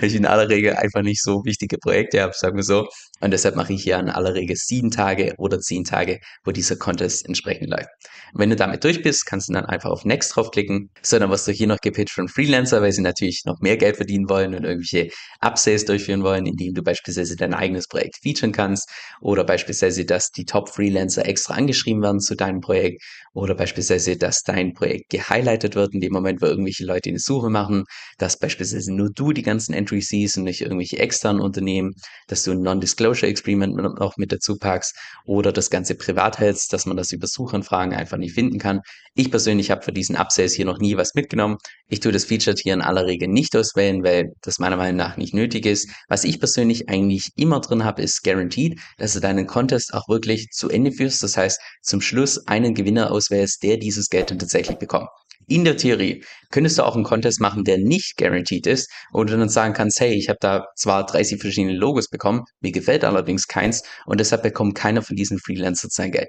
weil 0.00 0.08
ich 0.08 0.14
in 0.14 0.26
aller 0.26 0.48
Regel 0.48 0.74
einfach 0.74 1.02
nicht 1.02 1.22
so 1.22 1.44
wichtige 1.44 1.78
Projekte 1.78 2.22
habe, 2.22 2.32
sagen 2.34 2.56
wir 2.56 2.64
so. 2.64 2.88
Und 3.20 3.32
deshalb 3.32 3.56
mache 3.56 3.72
ich 3.72 3.82
hier 3.82 3.98
in 3.98 4.08
aller 4.08 4.34
Regel 4.34 4.56
sieben 4.56 4.90
Tage 4.90 5.34
oder 5.38 5.58
zehn 5.58 5.84
Tage, 5.84 6.20
wo 6.44 6.52
dieser 6.52 6.76
Contest 6.76 7.26
entsprechend 7.26 7.70
läuft. 7.70 7.88
wenn 8.34 8.50
du 8.50 8.56
damit 8.56 8.84
durch 8.84 9.02
bist, 9.02 9.26
kannst 9.26 9.48
du 9.48 9.52
dann 9.52 9.64
einfach 9.64 9.90
auf 9.90 10.04
Next 10.04 10.36
draufklicken. 10.36 10.90
So, 11.02 11.18
dann 11.18 11.30
wirst 11.30 11.48
du 11.48 11.52
hier 11.52 11.66
noch 11.66 11.78
gepitcht 11.78 12.14
von 12.14 12.28
Freelancer, 12.28 12.82
weil 12.82 12.92
sie 12.92 13.02
natürlich 13.02 13.42
noch 13.44 13.60
mehr 13.60 13.76
Geld 13.76 13.96
verdienen 13.96 14.28
wollen 14.28 14.54
und 14.54 14.64
irgendwelche 14.64 15.10
Upsales 15.40 15.84
durchführen 15.84 16.22
wollen, 16.22 16.46
indem 16.46 16.74
du 16.74 16.82
beispielsweise 16.82 17.36
dein 17.36 17.54
eigenes 17.54 17.88
Projekt 17.88 18.16
featuren 18.22 18.52
kannst 18.52 18.88
oder 19.20 19.44
beispielsweise, 19.44 20.04
dass 20.04 20.30
die 20.30 20.44
Top-Freelancer 20.44 21.26
extra 21.26 21.54
angeschrieben 21.54 22.02
werden 22.02 22.20
zu 22.20 22.36
deinem 22.36 22.60
Projekt 22.60 23.02
oder 23.34 23.54
beispielsweise, 23.54 24.16
dass 24.16 24.42
dein 24.42 24.74
Projekt 24.74 25.10
gehighlightet 25.10 25.74
wird 25.74 25.94
in 25.94 26.00
dem 26.00 26.12
Moment, 26.12 26.42
wo 26.42 26.46
irgendwelche 26.46 26.84
Leute 26.84 27.10
eine 27.10 27.18
Suche 27.18 27.50
machen, 27.50 27.84
dass 28.18 28.38
beispielsweise 28.38 28.92
nur 28.92 29.10
du 29.10 29.32
die 29.32 29.42
ganzen 29.42 29.72
Entries 29.74 30.08
siehst 30.08 30.38
und 30.38 30.44
nicht 30.44 30.60
irgendwelche 30.60 30.98
externen 30.98 31.40
Unternehmen, 31.40 31.94
dass 32.26 32.42
du 32.42 32.52
ein 32.52 32.62
Non-Disclosure 33.08 33.28
Agreement 33.28 33.76
noch 33.98 34.16
mit 34.16 34.32
dazu 34.32 34.56
packst 34.56 34.96
oder 35.24 35.52
das 35.52 35.70
Ganze 35.70 35.94
privat 35.94 36.38
hältst, 36.38 36.72
dass 36.72 36.86
man 36.86 36.96
das 36.96 37.12
über 37.12 37.26
Suchanfragen 37.26 37.94
einfach 37.94 38.18
nicht 38.18 38.34
finden 38.34 38.58
kann. 38.58 38.80
Ich 39.14 39.30
persönlich 39.30 39.70
habe 39.70 39.82
für 39.82 39.92
diesen 39.92 40.16
Upsales 40.16 40.52
hier 40.52 40.64
noch 40.64 40.78
nie 40.78 40.96
was 40.96 41.14
mitgenommen. 41.14 41.56
Ich 41.88 42.00
tue 42.00 42.12
das 42.12 42.24
Featured 42.24 42.58
hier 42.58 42.74
in 42.74 42.82
aller 42.82 43.06
Regel 43.06 43.28
nicht 43.28 43.56
auswählen, 43.56 44.02
weil 44.02 44.32
das 44.42 44.58
meiner 44.58 44.76
Meinung 44.76 44.96
nach 44.96 45.16
nicht 45.16 45.34
nötig 45.34 45.66
ist. 45.66 45.90
Was 46.08 46.24
ich 46.24 46.38
persönlich 46.38 46.88
eigentlich 46.88 47.30
immer 47.36 47.60
drin 47.60 47.84
habe, 47.84 48.02
ist 48.02 48.22
Guaranteed, 48.22 48.78
dass 48.98 49.14
du 49.14 49.20
deinen 49.20 49.46
Contest 49.46 49.94
auch 49.94 50.08
wirklich 50.08 50.48
zu 50.50 50.68
Ende 50.68 50.92
führst. 50.92 51.22
Das 51.22 51.36
heißt, 51.36 51.60
zum 51.82 52.00
Schluss 52.00 52.46
einen 52.46 52.74
Gewinner 52.74 53.10
auswählst, 53.10 53.62
der 53.62 53.78
dieses 53.78 54.08
Geld 54.08 54.30
dann 54.30 54.38
tatsächlich 54.38 54.78
bekommt. 54.78 55.08
In 55.46 55.64
der 55.64 55.76
Theorie 55.76 56.24
könntest 56.50 56.78
du 56.78 56.82
auch 56.82 56.94
einen 56.94 57.04
Contest 57.04 57.40
machen, 57.40 57.64
der 57.64 57.78
nicht 57.78 58.16
guaranteed 58.16 58.66
ist, 58.66 58.90
wo 59.12 59.24
du 59.24 59.36
dann 59.36 59.48
sagen 59.48 59.72
kannst, 59.72 60.00
hey, 60.00 60.12
ich 60.12 60.28
habe 60.28 60.38
da 60.40 60.66
zwar 60.76 61.06
30 61.06 61.40
verschiedene 61.40 61.74
Logos 61.76 62.08
bekommen, 62.08 62.44
mir 62.60 62.72
gefällt 62.72 63.04
allerdings 63.04 63.46
keins 63.46 63.82
und 64.06 64.20
deshalb 64.20 64.42
bekommt 64.42 64.74
keiner 64.74 65.02
von 65.02 65.16
diesen 65.16 65.38
Freelancern 65.38 65.90
sein 65.90 66.12
Geld. 66.12 66.28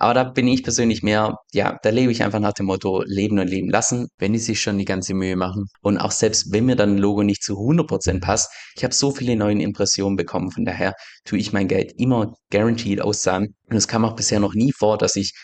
Aber 0.00 0.14
da 0.14 0.24
bin 0.24 0.48
ich 0.48 0.62
persönlich 0.62 1.02
mehr, 1.02 1.36
ja, 1.52 1.78
da 1.82 1.90
lebe 1.90 2.10
ich 2.10 2.22
einfach 2.22 2.40
nach 2.40 2.54
dem 2.54 2.66
Motto 2.66 3.02
leben 3.04 3.38
und 3.38 3.48
leben 3.48 3.68
lassen, 3.68 4.08
wenn 4.16 4.32
die 4.32 4.38
sich 4.38 4.62
schon 4.62 4.78
die 4.78 4.86
ganze 4.86 5.12
Mühe 5.12 5.36
machen. 5.36 5.66
Und 5.82 5.98
auch 5.98 6.10
selbst 6.10 6.52
wenn 6.52 6.64
mir 6.64 6.74
dann 6.74 6.94
ein 6.94 6.98
Logo 6.98 7.22
nicht 7.22 7.42
zu 7.42 7.58
100% 7.58 8.20
passt, 8.20 8.50
ich 8.76 8.82
habe 8.82 8.94
so 8.94 9.10
viele 9.10 9.36
neue 9.36 9.60
Impressionen 9.60 10.16
bekommen, 10.16 10.52
von 10.52 10.64
daher 10.64 10.94
tue 11.26 11.38
ich 11.38 11.52
mein 11.52 11.68
Geld 11.68 11.92
immer 11.98 12.32
guaranteed 12.50 13.02
auszahlen. 13.02 13.54
Und 13.68 13.76
es 13.76 13.88
kam 13.88 14.06
auch 14.06 14.16
bisher 14.16 14.40
noch 14.40 14.54
nie 14.54 14.72
vor, 14.72 14.96
dass 14.96 15.16
ich 15.16 15.34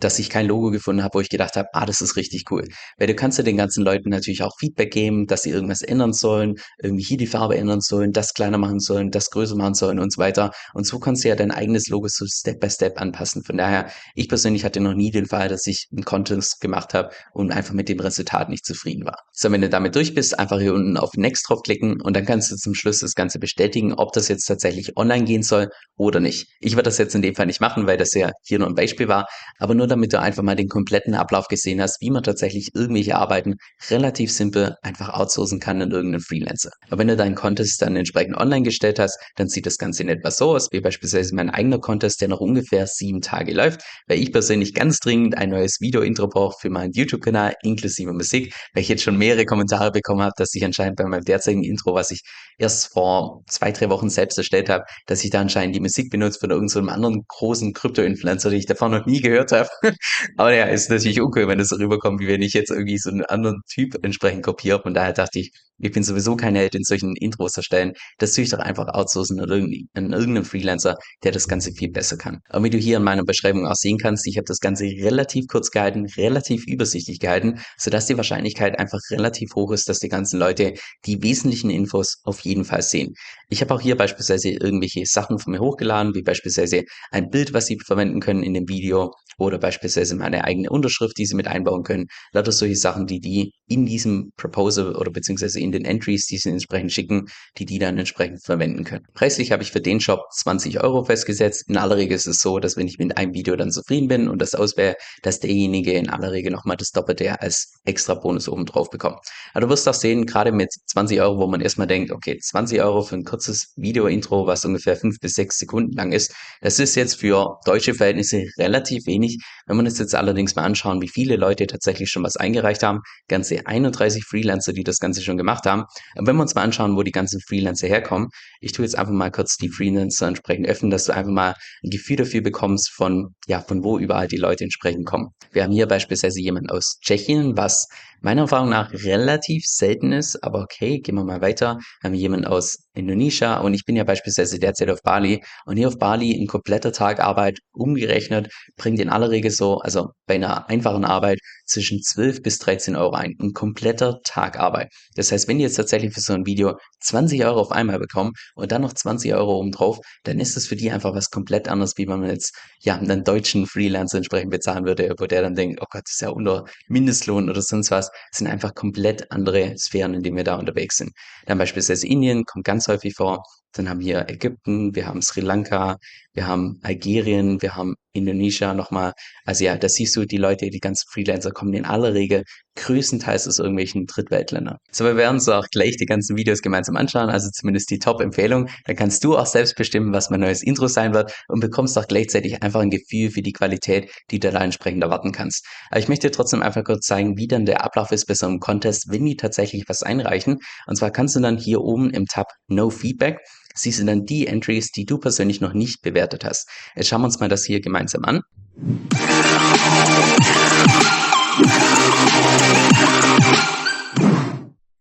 dass 0.00 0.18
ich 0.18 0.30
kein 0.30 0.46
Logo 0.46 0.70
gefunden 0.70 1.02
habe, 1.02 1.14
wo 1.14 1.20
ich 1.20 1.28
gedacht 1.28 1.56
habe, 1.56 1.68
ah, 1.72 1.86
das 1.86 2.00
ist 2.00 2.16
richtig 2.16 2.44
cool. 2.50 2.64
Weil 2.98 3.06
du 3.06 3.14
kannst 3.14 3.38
ja 3.38 3.44
den 3.44 3.56
ganzen 3.56 3.84
Leuten 3.84 4.10
natürlich 4.10 4.42
auch 4.42 4.56
Feedback 4.58 4.92
geben, 4.92 5.26
dass 5.26 5.42
sie 5.42 5.50
irgendwas 5.50 5.82
ändern 5.82 6.12
sollen, 6.12 6.54
irgendwie 6.82 7.04
hier 7.04 7.16
die 7.16 7.26
Farbe 7.26 7.56
ändern 7.56 7.80
sollen, 7.80 8.12
das 8.12 8.34
kleiner 8.34 8.58
machen 8.58 8.80
sollen, 8.80 9.10
das 9.10 9.30
größer 9.30 9.56
machen 9.56 9.74
sollen 9.74 9.98
und 9.98 10.12
so 10.12 10.20
weiter. 10.20 10.52
Und 10.72 10.86
so 10.86 10.98
kannst 10.98 11.24
du 11.24 11.28
ja 11.28 11.36
dein 11.36 11.50
eigenes 11.50 11.88
Logo 11.88 12.08
so 12.08 12.26
Step 12.26 12.60
by 12.60 12.70
Step 12.70 13.00
anpassen. 13.00 13.42
Von 13.44 13.56
daher, 13.56 13.90
ich 14.14 14.28
persönlich 14.28 14.64
hatte 14.64 14.80
noch 14.80 14.94
nie 14.94 15.10
den 15.10 15.26
Fall, 15.26 15.48
dass 15.48 15.66
ich 15.66 15.88
einen 15.92 16.04
Contest 16.04 16.60
gemacht 16.60 16.94
habe 16.94 17.10
und 17.32 17.52
einfach 17.52 17.74
mit 17.74 17.88
dem 17.88 18.00
Resultat 18.00 18.48
nicht 18.48 18.64
zufrieden 18.64 19.04
war. 19.04 19.18
So, 19.32 19.50
wenn 19.50 19.60
du 19.60 19.68
damit 19.68 19.94
durch 19.94 20.14
bist, 20.14 20.38
einfach 20.38 20.60
hier 20.60 20.74
unten 20.74 20.96
auf 20.96 21.10
Next 21.16 21.48
draufklicken 21.48 22.00
und 22.00 22.16
dann 22.16 22.24
kannst 22.24 22.50
du 22.50 22.56
zum 22.56 22.74
Schluss 22.74 23.00
das 23.00 23.14
Ganze 23.14 23.38
bestätigen, 23.38 23.94
ob 23.94 24.12
das 24.12 24.28
jetzt 24.28 24.46
tatsächlich 24.46 24.96
online 24.96 25.24
gehen 25.24 25.42
soll 25.42 25.68
oder 25.96 26.20
nicht. 26.20 26.48
Ich 26.60 26.72
werde 26.72 26.84
das 26.84 26.98
jetzt 26.98 27.14
in 27.14 27.22
dem 27.22 27.34
Fall 27.34 27.46
nicht 27.46 27.60
machen, 27.60 27.86
weil 27.86 27.96
das 27.96 28.14
ja 28.14 28.30
hier 28.42 28.58
nur 28.58 28.68
ein 28.68 28.74
Beispiel 28.74 29.08
war, 29.08 29.26
aber 29.58 29.74
nur 29.74 29.83
nur 29.84 29.88
damit 29.88 30.14
du 30.14 30.18
einfach 30.18 30.42
mal 30.42 30.56
den 30.56 30.68
kompletten 30.68 31.14
Ablauf 31.14 31.46
gesehen 31.48 31.78
hast, 31.82 32.00
wie 32.00 32.10
man 32.10 32.22
tatsächlich 32.22 32.70
irgendwelche 32.74 33.16
Arbeiten 33.16 33.56
relativ 33.90 34.32
simpel 34.32 34.76
einfach 34.80 35.10
outsourcen 35.10 35.60
kann 35.60 35.82
an 35.82 35.90
irgendeinen 35.90 36.22
Freelancer. 36.22 36.70
Aber 36.88 37.00
wenn 37.00 37.08
du 37.08 37.16
deinen 37.16 37.34
Contest 37.34 37.82
dann 37.82 37.94
entsprechend 37.94 38.34
online 38.38 38.62
gestellt 38.62 38.98
hast, 38.98 39.18
dann 39.36 39.48
sieht 39.48 39.66
das 39.66 39.76
Ganze 39.76 40.02
in 40.02 40.08
etwa 40.08 40.30
so 40.30 40.54
aus, 40.54 40.68
wie 40.72 40.80
beispielsweise 40.80 41.34
mein 41.34 41.50
eigener 41.50 41.78
Contest, 41.80 42.22
der 42.22 42.28
noch 42.28 42.40
ungefähr 42.40 42.86
sieben 42.86 43.20
Tage 43.20 43.52
läuft, 43.52 43.82
weil 44.06 44.18
ich 44.18 44.32
persönlich 44.32 44.72
ganz 44.72 45.00
dringend 45.00 45.36
ein 45.36 45.50
neues 45.50 45.76
Video-Intro 45.80 46.28
brauche 46.28 46.56
für 46.58 46.70
meinen 46.70 46.92
YouTube-Kanal 46.94 47.54
inklusive 47.62 48.14
Musik, 48.14 48.54
weil 48.72 48.84
ich 48.84 48.88
jetzt 48.88 49.02
schon 49.02 49.18
mehrere 49.18 49.44
Kommentare 49.44 49.90
bekommen 49.90 50.22
habe, 50.22 50.32
dass 50.38 50.54
ich 50.54 50.64
anscheinend 50.64 50.96
bei 50.96 51.04
meinem 51.04 51.24
derzeitigen 51.24 51.62
Intro, 51.62 51.94
was 51.94 52.10
ich 52.10 52.22
erst 52.56 52.90
vor 52.90 53.42
zwei, 53.48 53.70
drei 53.72 53.90
Wochen 53.90 54.08
selbst 54.08 54.38
erstellt 54.38 54.70
habe, 54.70 54.84
dass 55.06 55.22
ich 55.24 55.30
da 55.30 55.42
anscheinend 55.42 55.76
die 55.76 55.80
Musik 55.80 56.08
benutze 56.10 56.40
von 56.40 56.50
irgendeinem 56.50 56.88
anderen 56.88 57.24
großen 57.28 57.74
Krypto-Influencer, 57.74 58.48
den 58.48 58.60
ich 58.60 58.66
davon 58.66 58.92
noch 58.92 59.04
nie 59.04 59.20
gehört 59.20 59.52
habe. 59.52 59.68
Aber 60.36 60.54
ja, 60.54 60.64
ist 60.66 60.90
natürlich 60.90 61.20
uncool, 61.20 61.48
wenn 61.48 61.58
das 61.58 61.68
so 61.68 61.76
rüberkommt, 61.76 62.20
wie 62.20 62.28
wenn 62.28 62.42
ich 62.42 62.52
jetzt 62.52 62.70
irgendwie 62.70 62.98
so 62.98 63.10
einen 63.10 63.24
anderen 63.24 63.62
Typ 63.68 63.96
entsprechend 64.02 64.42
kopiere. 64.42 64.80
Von 64.82 64.94
daher 64.94 65.12
dachte 65.12 65.38
ich, 65.38 65.52
ich 65.78 65.90
bin 65.90 66.04
sowieso 66.04 66.36
kein 66.36 66.54
Held 66.54 66.74
in 66.74 66.84
solchen 66.84 67.16
Intros 67.16 67.56
erstellen. 67.56 67.94
Das 68.18 68.32
tue 68.32 68.44
ich 68.44 68.50
doch 68.50 68.60
einfach 68.60 68.86
outsourcen 68.88 69.40
an 69.40 69.48
irgendeinen 69.50 70.44
Freelancer, 70.44 70.96
der 71.24 71.32
das 71.32 71.48
Ganze 71.48 71.72
viel 71.72 71.90
besser 71.90 72.16
kann. 72.16 72.40
Aber 72.48 72.64
wie 72.64 72.70
du 72.70 72.78
hier 72.78 72.98
in 72.98 73.02
meiner 73.02 73.24
Beschreibung 73.24 73.66
auch 73.66 73.74
sehen 73.74 73.98
kannst, 73.98 74.26
ich 74.26 74.36
habe 74.36 74.44
das 74.46 74.60
Ganze 74.60 74.84
relativ 74.84 75.46
kurz 75.48 75.70
gehalten, 75.70 76.06
relativ 76.16 76.64
übersichtlich 76.66 77.18
gehalten, 77.18 77.60
sodass 77.76 78.06
die 78.06 78.16
Wahrscheinlichkeit 78.16 78.78
einfach 78.78 79.00
relativ 79.10 79.54
hoch 79.56 79.72
ist, 79.72 79.88
dass 79.88 79.98
die 79.98 80.08
ganzen 80.08 80.38
Leute 80.38 80.74
die 81.06 81.22
wesentlichen 81.22 81.70
Infos 81.70 82.20
auf 82.22 82.40
jeden 82.40 82.64
Fall 82.64 82.82
sehen. 82.82 83.14
Ich 83.48 83.60
habe 83.60 83.74
auch 83.74 83.80
hier 83.80 83.96
beispielsweise 83.96 84.50
irgendwelche 84.50 85.04
Sachen 85.06 85.38
von 85.38 85.52
mir 85.52 85.60
hochgeladen, 85.60 86.14
wie 86.14 86.22
beispielsweise 86.22 86.84
ein 87.10 87.30
Bild, 87.30 87.52
was 87.52 87.66
Sie 87.66 87.78
verwenden 87.84 88.20
können 88.20 88.42
in 88.42 88.54
dem 88.54 88.68
Video 88.68 89.12
oder 89.38 89.58
beispielsweise 89.58 90.16
meine 90.16 90.44
eigene 90.44 90.70
Unterschrift, 90.70 91.18
die 91.18 91.26
Sie 91.26 91.34
mit 91.34 91.48
einbauen 91.48 91.82
können. 91.82 92.06
Lauter 92.32 92.52
solche 92.52 92.76
Sachen, 92.76 93.06
die 93.06 93.20
die 93.20 93.52
in 93.66 93.86
diesem 93.86 94.30
Proposal 94.36 94.94
oder 94.94 95.10
beziehungsweise 95.10 95.60
in 95.60 95.72
den 95.72 95.84
Entries, 95.84 96.26
die 96.26 96.36
Sie 96.36 96.50
entsprechend 96.50 96.92
schicken, 96.92 97.26
die 97.58 97.64
die 97.64 97.78
dann 97.78 97.98
entsprechend 97.98 98.44
verwenden 98.44 98.84
können. 98.84 99.04
Preislich 99.14 99.52
habe 99.52 99.62
ich 99.62 99.72
für 99.72 99.80
den 99.80 100.00
Shop 100.00 100.20
20 100.32 100.82
Euro 100.82 101.04
festgesetzt. 101.04 101.68
In 101.68 101.76
aller 101.76 101.96
Regel 101.96 102.16
ist 102.16 102.26
es 102.26 102.38
so, 102.38 102.58
dass 102.58 102.76
wenn 102.76 102.86
ich 102.86 102.98
mit 102.98 103.16
einem 103.16 103.32
Video 103.32 103.56
dann 103.56 103.70
zufrieden 103.70 104.08
bin 104.08 104.28
und 104.28 104.40
das 104.40 104.54
auswähle, 104.54 104.96
dass 105.22 105.40
derjenige 105.40 105.92
in 105.92 106.10
aller 106.10 106.32
Regel 106.32 106.52
nochmal 106.52 106.76
das 106.76 106.90
Doppelte 106.90 107.40
als 107.40 107.72
extra 107.84 108.14
Bonus 108.14 108.48
oben 108.48 108.66
drauf 108.66 108.90
bekommt. 108.90 109.18
Aber 109.52 109.62
du 109.62 109.68
wirst 109.70 109.88
auch 109.88 109.94
sehen, 109.94 110.26
gerade 110.26 110.52
mit 110.52 110.72
20 110.86 111.20
Euro, 111.20 111.38
wo 111.38 111.46
man 111.46 111.60
erstmal 111.60 111.86
denkt, 111.86 112.12
okay, 112.12 112.38
20 112.38 112.80
Euro 112.82 113.02
für 113.02 113.16
ein 113.16 113.24
kurzes 113.24 113.72
Video-Intro, 113.76 114.46
was 114.46 114.64
ungefähr 114.64 114.96
fünf 114.96 115.18
bis 115.20 115.32
sechs 115.32 115.58
Sekunden 115.58 115.92
lang 115.92 116.12
ist, 116.12 116.34
das 116.60 116.78
ist 116.78 116.94
jetzt 116.94 117.20
für 117.20 117.58
deutsche 117.64 117.94
Verhältnisse 117.94 118.44
relativ 118.58 119.06
wenig. 119.06 119.23
Wenn 119.66 119.76
man 119.76 119.86
uns 119.86 119.98
jetzt 119.98 120.14
allerdings 120.14 120.54
mal 120.54 120.64
anschauen, 120.64 121.00
wie 121.02 121.08
viele 121.08 121.36
Leute 121.36 121.66
tatsächlich 121.66 122.10
schon 122.10 122.22
was 122.22 122.36
eingereicht 122.36 122.82
haben, 122.82 123.00
ganze 123.28 123.66
31 123.66 124.24
Freelancer, 124.24 124.72
die 124.72 124.84
das 124.84 124.98
Ganze 124.98 125.22
schon 125.22 125.36
gemacht 125.36 125.66
haben. 125.66 125.84
Und 126.16 126.26
wenn 126.26 126.36
wir 126.36 126.42
uns 126.42 126.54
mal 126.54 126.62
anschauen, 126.62 126.96
wo 126.96 127.02
die 127.02 127.10
ganzen 127.10 127.40
Freelancer 127.40 127.88
herkommen, 127.88 128.28
ich 128.60 128.72
tue 128.72 128.84
jetzt 128.84 128.96
einfach 128.96 129.12
mal 129.12 129.30
kurz 129.30 129.56
die 129.56 129.68
Freelancer 129.68 130.28
entsprechend 130.28 130.66
öffnen, 130.66 130.90
dass 130.90 131.04
du 131.04 131.14
einfach 131.14 131.32
mal 131.32 131.54
ein 131.82 131.90
Gefühl 131.90 132.16
dafür 132.16 132.42
bekommst 132.42 132.90
von, 132.90 133.34
ja, 133.46 133.60
von 133.60 133.82
wo 133.84 133.98
überall 133.98 134.28
die 134.28 134.36
Leute 134.36 134.64
entsprechend 134.64 135.06
kommen. 135.06 135.28
Wir 135.52 135.64
haben 135.64 135.72
hier 135.72 135.86
beispielsweise 135.86 136.40
jemanden 136.40 136.70
aus 136.70 136.98
Tschechien, 137.00 137.56
was 137.56 137.88
meiner 138.24 138.42
Erfahrung 138.42 138.70
nach 138.70 138.90
relativ 138.92 139.66
selten 139.66 140.12
ist, 140.12 140.42
aber 140.42 140.60
okay, 140.60 140.98
gehen 140.98 141.14
wir 141.14 141.24
mal 141.24 141.42
weiter. 141.42 141.78
Wir 142.00 142.08
haben 142.08 142.14
jemanden 142.14 142.46
aus 142.46 142.78
Indonesia 142.94 143.58
und 143.58 143.74
ich 143.74 143.84
bin 143.84 143.96
ja 143.96 144.04
beispielsweise 144.04 144.58
derzeit 144.58 144.88
auf 144.88 145.02
Bali 145.02 145.44
und 145.66 145.76
hier 145.76 145.88
auf 145.88 145.98
Bali 145.98 146.34
ein 146.34 146.46
kompletter 146.46 146.90
Tag 146.92 147.20
Arbeit 147.20 147.58
umgerechnet 147.72 148.48
bringt 148.76 148.98
in 148.98 149.10
aller 149.10 149.30
Regel 149.30 149.50
so, 149.50 149.78
also 149.78 150.08
bei 150.26 150.36
einer 150.36 150.70
einfachen 150.70 151.04
Arbeit 151.04 151.38
zwischen 151.66 152.00
12 152.02 152.42
bis 152.42 152.58
13 152.58 152.96
Euro 152.96 153.14
ein. 153.14 153.34
Ein 153.40 153.52
kompletter 153.52 154.20
Tag 154.24 154.58
Arbeit. 154.58 154.88
Das 155.16 155.30
heißt, 155.30 155.46
wenn 155.48 155.58
die 155.58 155.64
jetzt 155.64 155.76
tatsächlich 155.76 156.14
für 156.14 156.20
so 156.20 156.32
ein 156.32 156.46
Video 156.46 156.78
20 157.00 157.44
Euro 157.44 157.60
auf 157.60 157.72
einmal 157.72 157.98
bekommen 157.98 158.32
und 158.54 158.72
dann 158.72 158.82
noch 158.82 158.92
20 158.92 159.34
Euro 159.34 159.58
oben 159.58 159.70
drauf, 159.70 159.98
dann 160.22 160.40
ist 160.40 160.56
das 160.56 160.66
für 160.66 160.76
die 160.76 160.90
einfach 160.90 161.14
was 161.14 161.30
komplett 161.30 161.68
anderes, 161.68 161.94
wie 161.96 162.06
man 162.06 162.24
jetzt 162.24 162.56
ja 162.80 162.96
einen 162.96 163.24
deutschen 163.24 163.66
Freelancer 163.66 164.18
entsprechend 164.18 164.50
bezahlen 164.50 164.84
würde, 164.86 165.14
wo 165.18 165.26
der 165.26 165.42
dann 165.42 165.54
denkt, 165.54 165.80
oh 165.82 165.86
Gott, 165.90 166.02
das 166.04 166.14
ist 166.14 166.20
ja 166.22 166.30
unter 166.30 166.64
Mindestlohn 166.88 167.50
oder 167.50 167.60
sonst 167.60 167.90
was. 167.90 168.10
Sind 168.32 168.46
einfach 168.46 168.74
komplett 168.74 169.30
andere 169.30 169.76
Sphären, 169.78 170.14
in 170.14 170.22
denen 170.22 170.36
wir 170.36 170.44
da 170.44 170.56
unterwegs 170.56 170.96
sind. 170.96 171.12
Dann 171.46 171.58
beispielsweise 171.58 172.06
Indien 172.06 172.44
kommt 172.44 172.64
ganz 172.64 172.88
häufig 172.88 173.14
vor. 173.14 173.44
Dann 173.74 173.88
haben 173.88 174.00
wir 174.00 174.28
Ägypten, 174.28 174.94
wir 174.94 175.06
haben 175.06 175.22
Sri 175.22 175.40
Lanka, 175.40 175.98
wir 176.32 176.46
haben 176.46 176.80
Algerien, 176.82 177.62
wir 177.62 177.76
haben 177.76 177.94
Indonesia 178.12 178.74
nochmal. 178.74 179.12
Also 179.44 179.64
ja, 179.64 179.76
da 179.76 179.88
siehst 179.88 180.16
du, 180.16 180.24
die 180.24 180.36
Leute, 180.36 180.70
die 180.70 180.80
ganzen 180.80 181.06
Freelancer 181.10 181.50
kommen 181.50 181.74
in 181.74 181.84
aller 181.84 182.14
Regel 182.14 182.44
größtenteils 182.76 183.46
aus 183.46 183.58
irgendwelchen 183.58 184.06
Drittweltländern. 184.06 184.78
So, 184.90 185.04
wir 185.04 185.16
werden 185.16 185.36
uns 185.36 185.48
auch 185.48 185.66
gleich 185.70 185.96
die 185.96 186.06
ganzen 186.06 186.36
Videos 186.36 186.60
gemeinsam 186.60 186.96
anschauen, 186.96 187.30
also 187.30 187.48
zumindest 187.50 187.90
die 187.90 187.98
Top-Empfehlung. 187.98 188.68
Dann 188.84 188.96
kannst 188.96 189.22
du 189.22 189.36
auch 189.36 189.46
selbst 189.46 189.76
bestimmen, 189.76 190.12
was 190.12 190.30
mein 190.30 190.40
neues 190.40 190.62
Intro 190.62 190.88
sein 190.88 191.14
wird 191.14 191.32
und 191.48 191.60
bekommst 191.60 191.96
auch 191.98 192.08
gleichzeitig 192.08 192.62
einfach 192.62 192.80
ein 192.80 192.90
Gefühl 192.90 193.30
für 193.30 193.42
die 193.42 193.52
Qualität, 193.52 194.10
die 194.30 194.40
du 194.40 194.50
da 194.50 194.62
entsprechend 194.62 195.02
erwarten 195.02 195.30
kannst. 195.30 195.66
Aber 195.90 196.00
ich 196.00 196.08
möchte 196.08 196.30
trotzdem 196.30 196.62
einfach 196.62 196.82
kurz 196.82 197.06
zeigen, 197.06 197.36
wie 197.36 197.46
dann 197.46 197.66
der 197.66 197.84
Ablauf 197.84 198.10
ist 198.10 198.26
bei 198.26 198.34
so 198.34 198.46
einem 198.46 198.58
Contest, 198.58 199.06
wenn 199.08 199.24
die 199.24 199.36
tatsächlich 199.36 199.84
was 199.86 200.02
einreichen. 200.02 200.58
Und 200.86 200.96
zwar 200.96 201.10
kannst 201.10 201.36
du 201.36 201.40
dann 201.40 201.58
hier 201.58 201.80
oben 201.80 202.10
im 202.10 202.26
Tab 202.26 202.48
No 202.66 202.90
Feedback 202.90 203.38
siehst 203.74 204.00
du 204.00 204.04
dann 204.04 204.24
die 204.24 204.46
Entries, 204.46 204.90
die 204.92 205.04
du 205.04 205.18
persönlich 205.18 205.60
noch 205.60 205.74
nicht 205.74 206.02
bewertet 206.02 206.44
hast. 206.44 206.68
Jetzt 206.94 207.08
schauen 207.08 207.22
wir 207.22 207.26
uns 207.26 207.40
mal 207.40 207.48
das 207.48 207.64
hier 207.64 207.80
gemeinsam 207.80 208.24
an. 208.24 208.42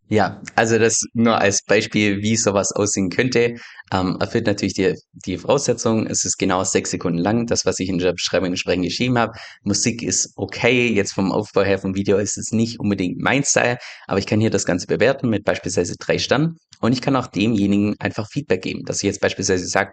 Ja, 0.10 0.42
also 0.56 0.78
das 0.78 1.00
nur 1.14 1.40
als 1.40 1.64
Beispiel, 1.66 2.22
wie 2.22 2.36
sowas 2.36 2.72
aussehen 2.72 3.10
könnte. 3.10 3.56
Ähm, 3.94 4.18
erfüllt 4.20 4.48
natürlich 4.48 4.74
die, 4.74 4.96
die 5.14 5.38
Voraussetzung. 5.38 6.08
Es 6.08 6.26
ist 6.26 6.38
genau 6.38 6.64
sechs 6.64 6.90
Sekunden 6.90 7.20
lang, 7.20 7.46
das, 7.46 7.66
was 7.66 7.80
ich 7.80 7.90
in 7.90 8.00
der 8.00 8.14
Beschreibung 8.14 8.48
entsprechend 8.48 8.86
geschrieben 8.86 9.20
habe. 9.20 9.34
Musik 9.64 10.02
ist 10.02 10.34
okay. 10.36 10.92
Jetzt 10.92 11.14
vom 11.14 11.32
Aufbau 11.32 11.62
her 11.62 11.78
vom 11.78 11.94
Video 11.94 12.18
ist 12.18 12.38
es 12.38 12.52
nicht 12.52 12.80
unbedingt 12.80 13.20
mein 13.22 13.44
Style, 13.44 13.78
aber 14.08 14.18
ich 14.18 14.26
kann 14.26 14.40
hier 14.40 14.50
das 14.50 14.66
Ganze 14.66 14.88
bewerten 14.88 15.30
mit 15.30 15.44
beispielsweise 15.44 15.96
drei 16.00 16.18
Sternen. 16.18 16.58
Und 16.84 16.92
ich 16.92 17.02
kann 17.02 17.16
auch 17.16 17.28
demjenigen 17.28 17.96
einfach 18.00 18.28
Feedback 18.30 18.64
geben, 18.64 18.84
dass 18.84 18.98
ich 18.98 19.04
jetzt 19.04 19.22
beispielsweise 19.22 19.68
sage, 19.68 19.92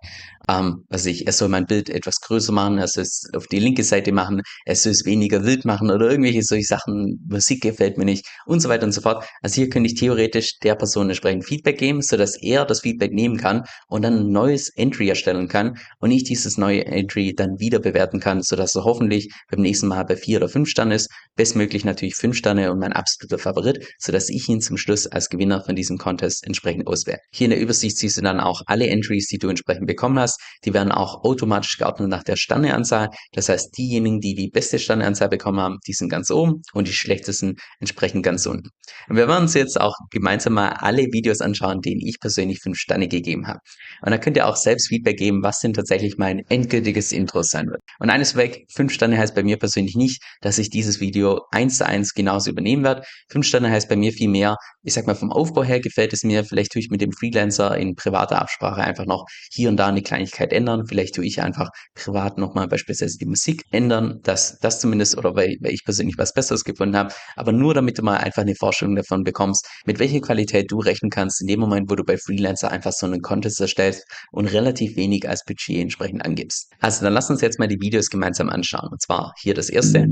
ähm, 0.49 0.85
was 0.89 1.07
ich, 1.07 1.25
er 1.25 1.33
soll 1.33 1.49
mein 1.49 1.67
Bild 1.67 1.89
etwas 1.89 2.21
größer 2.21 2.51
machen, 2.53 2.79
er 2.79 2.89
soll 2.89 3.05
es 3.05 3.29
auf 3.33 3.47
die 3.47 3.61
linke 3.61 3.85
Seite 3.85 4.11
machen, 4.11 4.43
er 4.65 4.75
soll 4.75 4.91
es 4.91 5.05
weniger 5.05 5.45
wild 5.45 5.65
machen 5.65 5.91
oder 5.91 6.11
irgendwelche 6.11 6.43
solche 6.43 6.67
Sachen, 6.67 7.25
Musik 7.29 7.63
gefällt 7.63 7.97
mir 7.97 8.07
nicht 8.07 8.27
und 8.45 8.59
so 8.59 8.69
weiter 8.69 8.87
und 8.87 8.93
so 8.93 9.03
fort. 9.03 9.25
Also 9.41 9.57
hier 9.57 9.69
könnte 9.69 9.89
ich 9.89 10.01
theoretisch 10.01 10.59
der 10.65 10.75
Person 10.75 11.09
entsprechend 11.11 11.45
Feedback 11.45 11.79
geben, 11.79 12.03
sodass 12.03 12.37
er 12.43 12.65
das 12.65 12.81
Feedback 12.81 13.13
nehmen 13.13 13.37
kann 13.37 13.63
und 13.91 14.03
dann 14.03 14.21
ein 14.21 14.33
neues 14.33 14.71
Entry 14.71 15.09
erstellen 15.09 15.49
kann 15.49 15.79
und 15.99 16.11
ich 16.11 16.25
dieses 16.25 16.57
neue 16.57 16.87
Entry 16.87 17.35
dann 17.35 17.59
wieder 17.59 17.81
bewerten 17.81 18.21
kann, 18.21 18.43
sodass 18.43 18.75
er 18.75 18.85
hoffentlich 18.85 19.31
beim 19.51 19.61
nächsten 19.61 19.89
Mal 19.89 20.05
bei 20.05 20.17
vier 20.17 20.39
oder 20.39 20.49
fünf 20.49 20.69
Sternen 20.69 20.93
ist, 20.93 21.11
bestmöglich 21.37 21.85
natürlich 21.85 22.15
fünf 22.15 22.37
Sterne 22.37 22.73
und 22.73 22.79
mein 22.79 22.93
absoluter 22.93 23.39
Favorit, 23.39 23.85
sodass 23.99 24.31
ich 24.31 24.49
ihn 24.49 24.61
zum 24.61 24.77
Schluss 24.77 25.07
als 25.07 25.29
Gewinner 25.29 25.63
von 25.63 25.77
diesem 25.77 25.99
Contest 25.99 26.47
entsprechend 26.47 26.87
auswählen. 26.87 27.19
Hier 27.33 27.47
in 27.47 27.51
der 27.51 27.61
Übersicht 27.61 27.99
siehst 27.99 28.17
du 28.17 28.23
dann 28.23 28.41
auch 28.41 28.63
alle 28.67 28.87
Entries, 28.87 29.27
die 29.27 29.39
du 29.39 29.49
entsprechend 29.49 29.87
bekommen 29.87 30.19
hast. 30.19 30.41
Die 30.65 30.73
werden 30.73 30.93
auch 30.93 31.25
automatisch 31.25 31.77
geordnet 31.77 32.09
nach 32.09 32.23
der 32.23 32.37
Sterneanzahl. 32.37 33.11
Das 33.33 33.49
heißt, 33.49 33.77
diejenigen, 33.77 34.21
die 34.21 34.35
die 34.35 34.49
beste 34.49 34.79
Sterneanzahl 34.79 35.29
bekommen 35.29 35.61
haben, 35.61 35.79
die 35.87 35.93
sind 35.93 36.09
ganz 36.09 36.31
oben 36.31 36.63
und 36.73 36.89
die 36.89 36.93
schlechtesten 36.93 37.57
entsprechend 37.81 38.23
ganz 38.23 38.47
unten. 38.47 38.71
Und 39.09 39.17
wir 39.17 39.29
werden 39.29 39.43
uns 39.43 39.55
jetzt 39.55 39.81
auch 39.81 39.95
gemeinsam 40.11 40.55
mal 40.55 40.69
alle 40.69 41.03
Videos 41.13 41.41
anschauen, 41.41 41.81
denen 41.81 42.01
ich 42.01 42.21
persönlich 42.21 42.61
fünf 42.61 42.79
Sterne 42.79 43.09
gegeben 43.09 43.47
habe. 43.47 43.61
Und 44.03 44.11
da 44.11 44.19
könnt 44.19 44.37
ihr 44.37 44.47
auch 44.47 44.57
selbst 44.57 44.89
Feedback 44.89 45.19
geben, 45.19 45.43
was 45.43 45.61
denn 45.61 45.73
tatsächlich 45.73 46.17
mein 46.19 46.41
endgültiges 46.49 47.13
Intro 47.13 47.43
sein 47.43 47.67
wird. 47.67 47.81
Und 47.99 48.11
eines 48.11 48.37
weg, 48.37 48.65
fünf 48.73 48.93
Sterne 48.93 49.19
heißt 49.19 49.35
bei 49.35 49.43
mir 49.43 49.59
persönlich 49.59 49.97
nicht, 49.97 50.23
dass 50.41 50.59
ich 50.59 50.71
dieses 50.71 51.01
Video 51.01 51.43
eins 51.51 51.79
zu 51.79 51.87
eins 51.87 52.15
genauso 52.15 52.51
übernehmen 52.51 52.85
werde. 52.85 53.03
Fünf 53.29 53.47
Sterne 53.47 53.71
heißt 53.71 53.89
bei 53.89 53.97
mir 53.97 54.13
viel 54.13 54.29
mehr, 54.29 54.57
ich 54.83 54.95
sag 54.95 55.07
mal 55.07 55.15
vom 55.15 55.31
Aufbau 55.31 55.63
her 55.63 55.81
gefällt 55.81 56.13
es 56.13 56.23
mir, 56.23 56.45
vielleicht 56.45 56.73
tue 56.73 56.81
ich 56.81 56.91
mit 56.91 57.01
dem 57.01 57.13
Freelancer 57.13 57.77
in 57.77 57.95
privater 57.95 58.41
Absprache 58.41 58.83
einfach 58.83 59.07
noch 59.07 59.27
hier 59.53 59.69
und 59.69 59.77
da 59.77 59.89
eine 59.89 60.03
Kleinigkeit 60.03 60.53
ändern. 60.53 60.87
Vielleicht 60.87 61.15
tue 61.15 61.25
ich 61.25 61.43
einfach 61.43 61.69
privat 61.95 62.39
nochmal 62.39 62.69
beispielsweise 62.69 63.19
die 63.19 63.27
Musik 63.27 63.63
ändern, 63.71 64.21
dass 64.23 64.59
das 64.61 64.81
zumindest 64.81 65.19
oder 65.19 65.35
weil, 65.35 65.57
weil 65.61 65.73
ich 65.73 65.85
persönlich 65.85 66.17
was 66.19 66.33
Besseres 66.33 66.65
gefunden 66.65 66.97
habe. 66.97 67.13
Aber 67.37 67.53
nur 67.53 67.75
damit 67.75 67.99
du 67.99 68.03
mal 68.03 68.17
einfach 68.17 68.43
eine 68.43 68.55
Vorstellung 68.55 68.97
davon 68.97 69.25
bekommst, 69.25 69.69
mit 69.85 69.99
welcher 69.99 70.21
Qualität 70.21 70.71
du 70.71 70.79
rechnen 70.79 71.11
kannst 71.11 71.41
in 71.41 71.47
dem 71.47 71.61
Moment, 71.61 71.91
wo 71.91 71.95
du 71.95 72.05
bei 72.05 72.17
Freelancer 72.17 72.71
einfach 72.71 72.93
so 72.93 73.07
einen 73.07 73.21
Contest 73.21 73.59
erstellst 73.71 74.07
und 74.31 74.47
relativ 74.47 74.97
wenig 74.97 75.29
als 75.29 75.45
Budget 75.45 75.81
entsprechend 75.81 76.25
angibst. 76.25 76.73
Also 76.81 77.05
dann 77.05 77.15
lass 77.15 77.31
uns 77.31 77.41
jetzt 77.41 77.59
mal 77.59 77.69
die 77.69 77.81
Videos 77.81 78.11
gemeinsam 78.11 78.51
anschauen. 78.51 78.89
Und 78.91 79.01
zwar 79.01 79.33
hier 79.39 79.55
das 79.55 79.71
erste. 79.71 80.07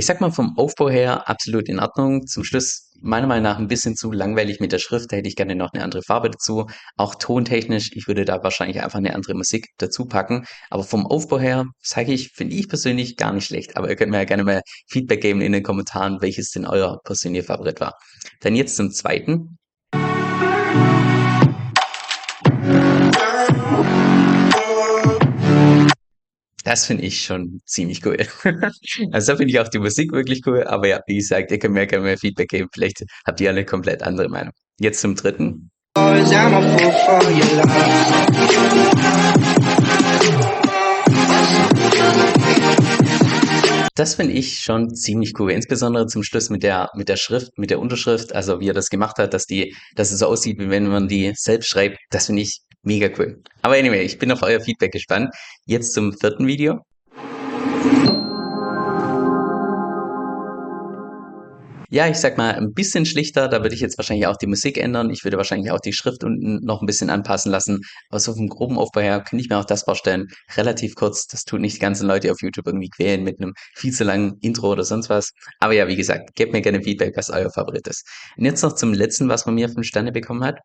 ich 0.00 0.06
sag 0.06 0.22
mal 0.22 0.30
vom 0.30 0.56
Aufbau 0.56 0.88
her 0.88 1.28
absolut 1.28 1.68
in 1.68 1.78
Ordnung. 1.78 2.26
Zum 2.26 2.42
Schluss 2.42 2.89
meiner 3.00 3.26
Meinung 3.26 3.44
nach 3.44 3.58
ein 3.58 3.68
bisschen 3.68 3.96
zu 3.96 4.12
langweilig 4.12 4.60
mit 4.60 4.72
der 4.72 4.78
Schrift. 4.78 5.12
Da 5.12 5.16
hätte 5.16 5.28
ich 5.28 5.36
gerne 5.36 5.54
noch 5.54 5.72
eine 5.72 5.84
andere 5.84 6.02
Farbe 6.02 6.30
dazu. 6.30 6.66
Auch 6.96 7.14
tontechnisch, 7.14 7.90
ich 7.94 8.08
würde 8.08 8.24
da 8.24 8.42
wahrscheinlich 8.42 8.82
einfach 8.82 8.98
eine 8.98 9.14
andere 9.14 9.34
Musik 9.34 9.68
dazu 9.78 10.06
packen. 10.06 10.46
Aber 10.70 10.84
vom 10.84 11.06
Aufbau 11.06 11.38
her, 11.38 11.66
sage 11.82 12.12
ich, 12.12 12.30
finde 12.34 12.56
ich 12.56 12.68
persönlich 12.68 13.16
gar 13.16 13.32
nicht 13.32 13.46
schlecht. 13.46 13.76
Aber 13.76 13.88
ihr 13.88 13.96
könnt 13.96 14.10
mir 14.10 14.18
ja 14.18 14.24
gerne 14.24 14.44
mal 14.44 14.62
Feedback 14.88 15.20
geben 15.20 15.40
in 15.40 15.52
den 15.52 15.62
Kommentaren, 15.62 16.20
welches 16.20 16.50
denn 16.50 16.66
euer 16.66 16.98
persönlicher 17.04 17.44
Favorit 17.46 17.80
war. 17.80 17.94
Dann 18.40 18.56
jetzt 18.56 18.76
zum 18.76 18.90
zweiten. 18.90 19.59
Das 26.64 26.86
finde 26.86 27.04
ich 27.04 27.22
schon 27.24 27.60
ziemlich 27.64 28.04
cool. 28.04 28.16
Also 29.12 29.32
da 29.32 29.36
finde 29.36 29.52
ich 29.52 29.60
auch 29.60 29.68
die 29.68 29.78
Musik 29.78 30.12
wirklich 30.12 30.42
cool, 30.46 30.64
aber 30.64 30.88
ja, 30.88 31.00
wie 31.06 31.16
gesagt, 31.16 31.50
ihr 31.50 31.58
könnt 31.58 31.74
mir 31.74 31.86
gerne 31.86 32.04
mehr 32.04 32.18
Feedback 32.18 32.48
geben. 32.48 32.68
Vielleicht 32.72 33.04
habt 33.26 33.40
ihr 33.40 33.50
eine 33.50 33.64
komplett 33.64 34.02
andere 34.02 34.28
Meinung. 34.28 34.52
Jetzt 34.78 35.00
zum 35.00 35.14
dritten. 35.14 35.70
Das 44.00 44.14
finde 44.14 44.32
ich 44.32 44.60
schon 44.60 44.94
ziemlich 44.94 45.38
cool, 45.38 45.52
insbesondere 45.52 46.06
zum 46.06 46.22
Schluss 46.22 46.48
mit 46.48 46.62
der, 46.62 46.88
mit 46.94 47.10
der 47.10 47.18
Schrift, 47.18 47.58
mit 47.58 47.68
der 47.68 47.78
Unterschrift, 47.78 48.34
also 48.34 48.58
wie 48.58 48.70
er 48.70 48.72
das 48.72 48.88
gemacht 48.88 49.18
hat, 49.18 49.34
dass 49.34 49.44
die, 49.44 49.76
dass 49.94 50.10
es 50.10 50.20
so 50.20 50.26
aussieht, 50.26 50.58
wie 50.58 50.70
wenn 50.70 50.86
man 50.86 51.06
die 51.06 51.34
selbst 51.36 51.68
schreibt. 51.68 51.98
Das 52.08 52.24
finde 52.24 52.40
ich 52.40 52.62
mega 52.80 53.10
cool. 53.18 53.42
Aber 53.60 53.74
anyway, 53.74 54.00
ich 54.00 54.18
bin 54.18 54.32
auf 54.32 54.42
euer 54.42 54.62
Feedback 54.62 54.92
gespannt. 54.92 55.28
Jetzt 55.66 55.92
zum 55.92 56.14
vierten 56.14 56.46
Video. 56.46 56.80
Ja, 61.92 62.06
ich 62.06 62.18
sag 62.18 62.38
mal, 62.38 62.54
ein 62.54 62.72
bisschen 62.72 63.04
schlichter, 63.04 63.48
da 63.48 63.62
würde 63.62 63.74
ich 63.74 63.80
jetzt 63.80 63.98
wahrscheinlich 63.98 64.28
auch 64.28 64.36
die 64.36 64.46
Musik 64.46 64.78
ändern. 64.78 65.10
Ich 65.10 65.24
würde 65.24 65.36
wahrscheinlich 65.38 65.72
auch 65.72 65.80
die 65.80 65.92
Schrift 65.92 66.22
unten 66.22 66.64
noch 66.64 66.80
ein 66.82 66.86
bisschen 66.86 67.10
anpassen 67.10 67.50
lassen. 67.50 67.80
Aber 68.10 68.20
so 68.20 68.32
vom 68.32 68.48
groben 68.48 68.78
Aufbau 68.78 69.00
her 69.00 69.24
könnte 69.28 69.42
ich 69.42 69.50
mir 69.50 69.58
auch 69.58 69.64
das 69.64 69.82
vorstellen. 69.82 70.28
Relativ 70.56 70.94
kurz, 70.94 71.26
das 71.26 71.44
tut 71.44 71.60
nicht 71.60 71.74
die 71.74 71.80
ganzen 71.80 72.06
Leute 72.06 72.30
auf 72.30 72.40
YouTube 72.42 72.68
irgendwie 72.68 72.90
quälen 72.90 73.24
mit 73.24 73.40
einem 73.40 73.54
viel 73.74 73.92
zu 73.92 74.04
langen 74.04 74.38
Intro 74.40 74.70
oder 74.70 74.84
sonst 74.84 75.10
was. 75.10 75.32
Aber 75.58 75.72
ja, 75.72 75.88
wie 75.88 75.96
gesagt, 75.96 76.36
gebt 76.36 76.52
mir 76.52 76.60
gerne 76.60 76.80
Feedback, 76.80 77.16
was 77.16 77.28
euer 77.28 77.50
Favorit 77.50 77.88
ist. 77.88 78.06
Und 78.36 78.44
jetzt 78.44 78.62
noch 78.62 78.76
zum 78.76 78.94
letzten, 78.94 79.28
was 79.28 79.42
von 79.42 79.56
mir 79.56 79.68
fünf 79.68 79.86
Sterne 79.86 80.12
bekommen 80.12 80.44
hat. 80.44 80.60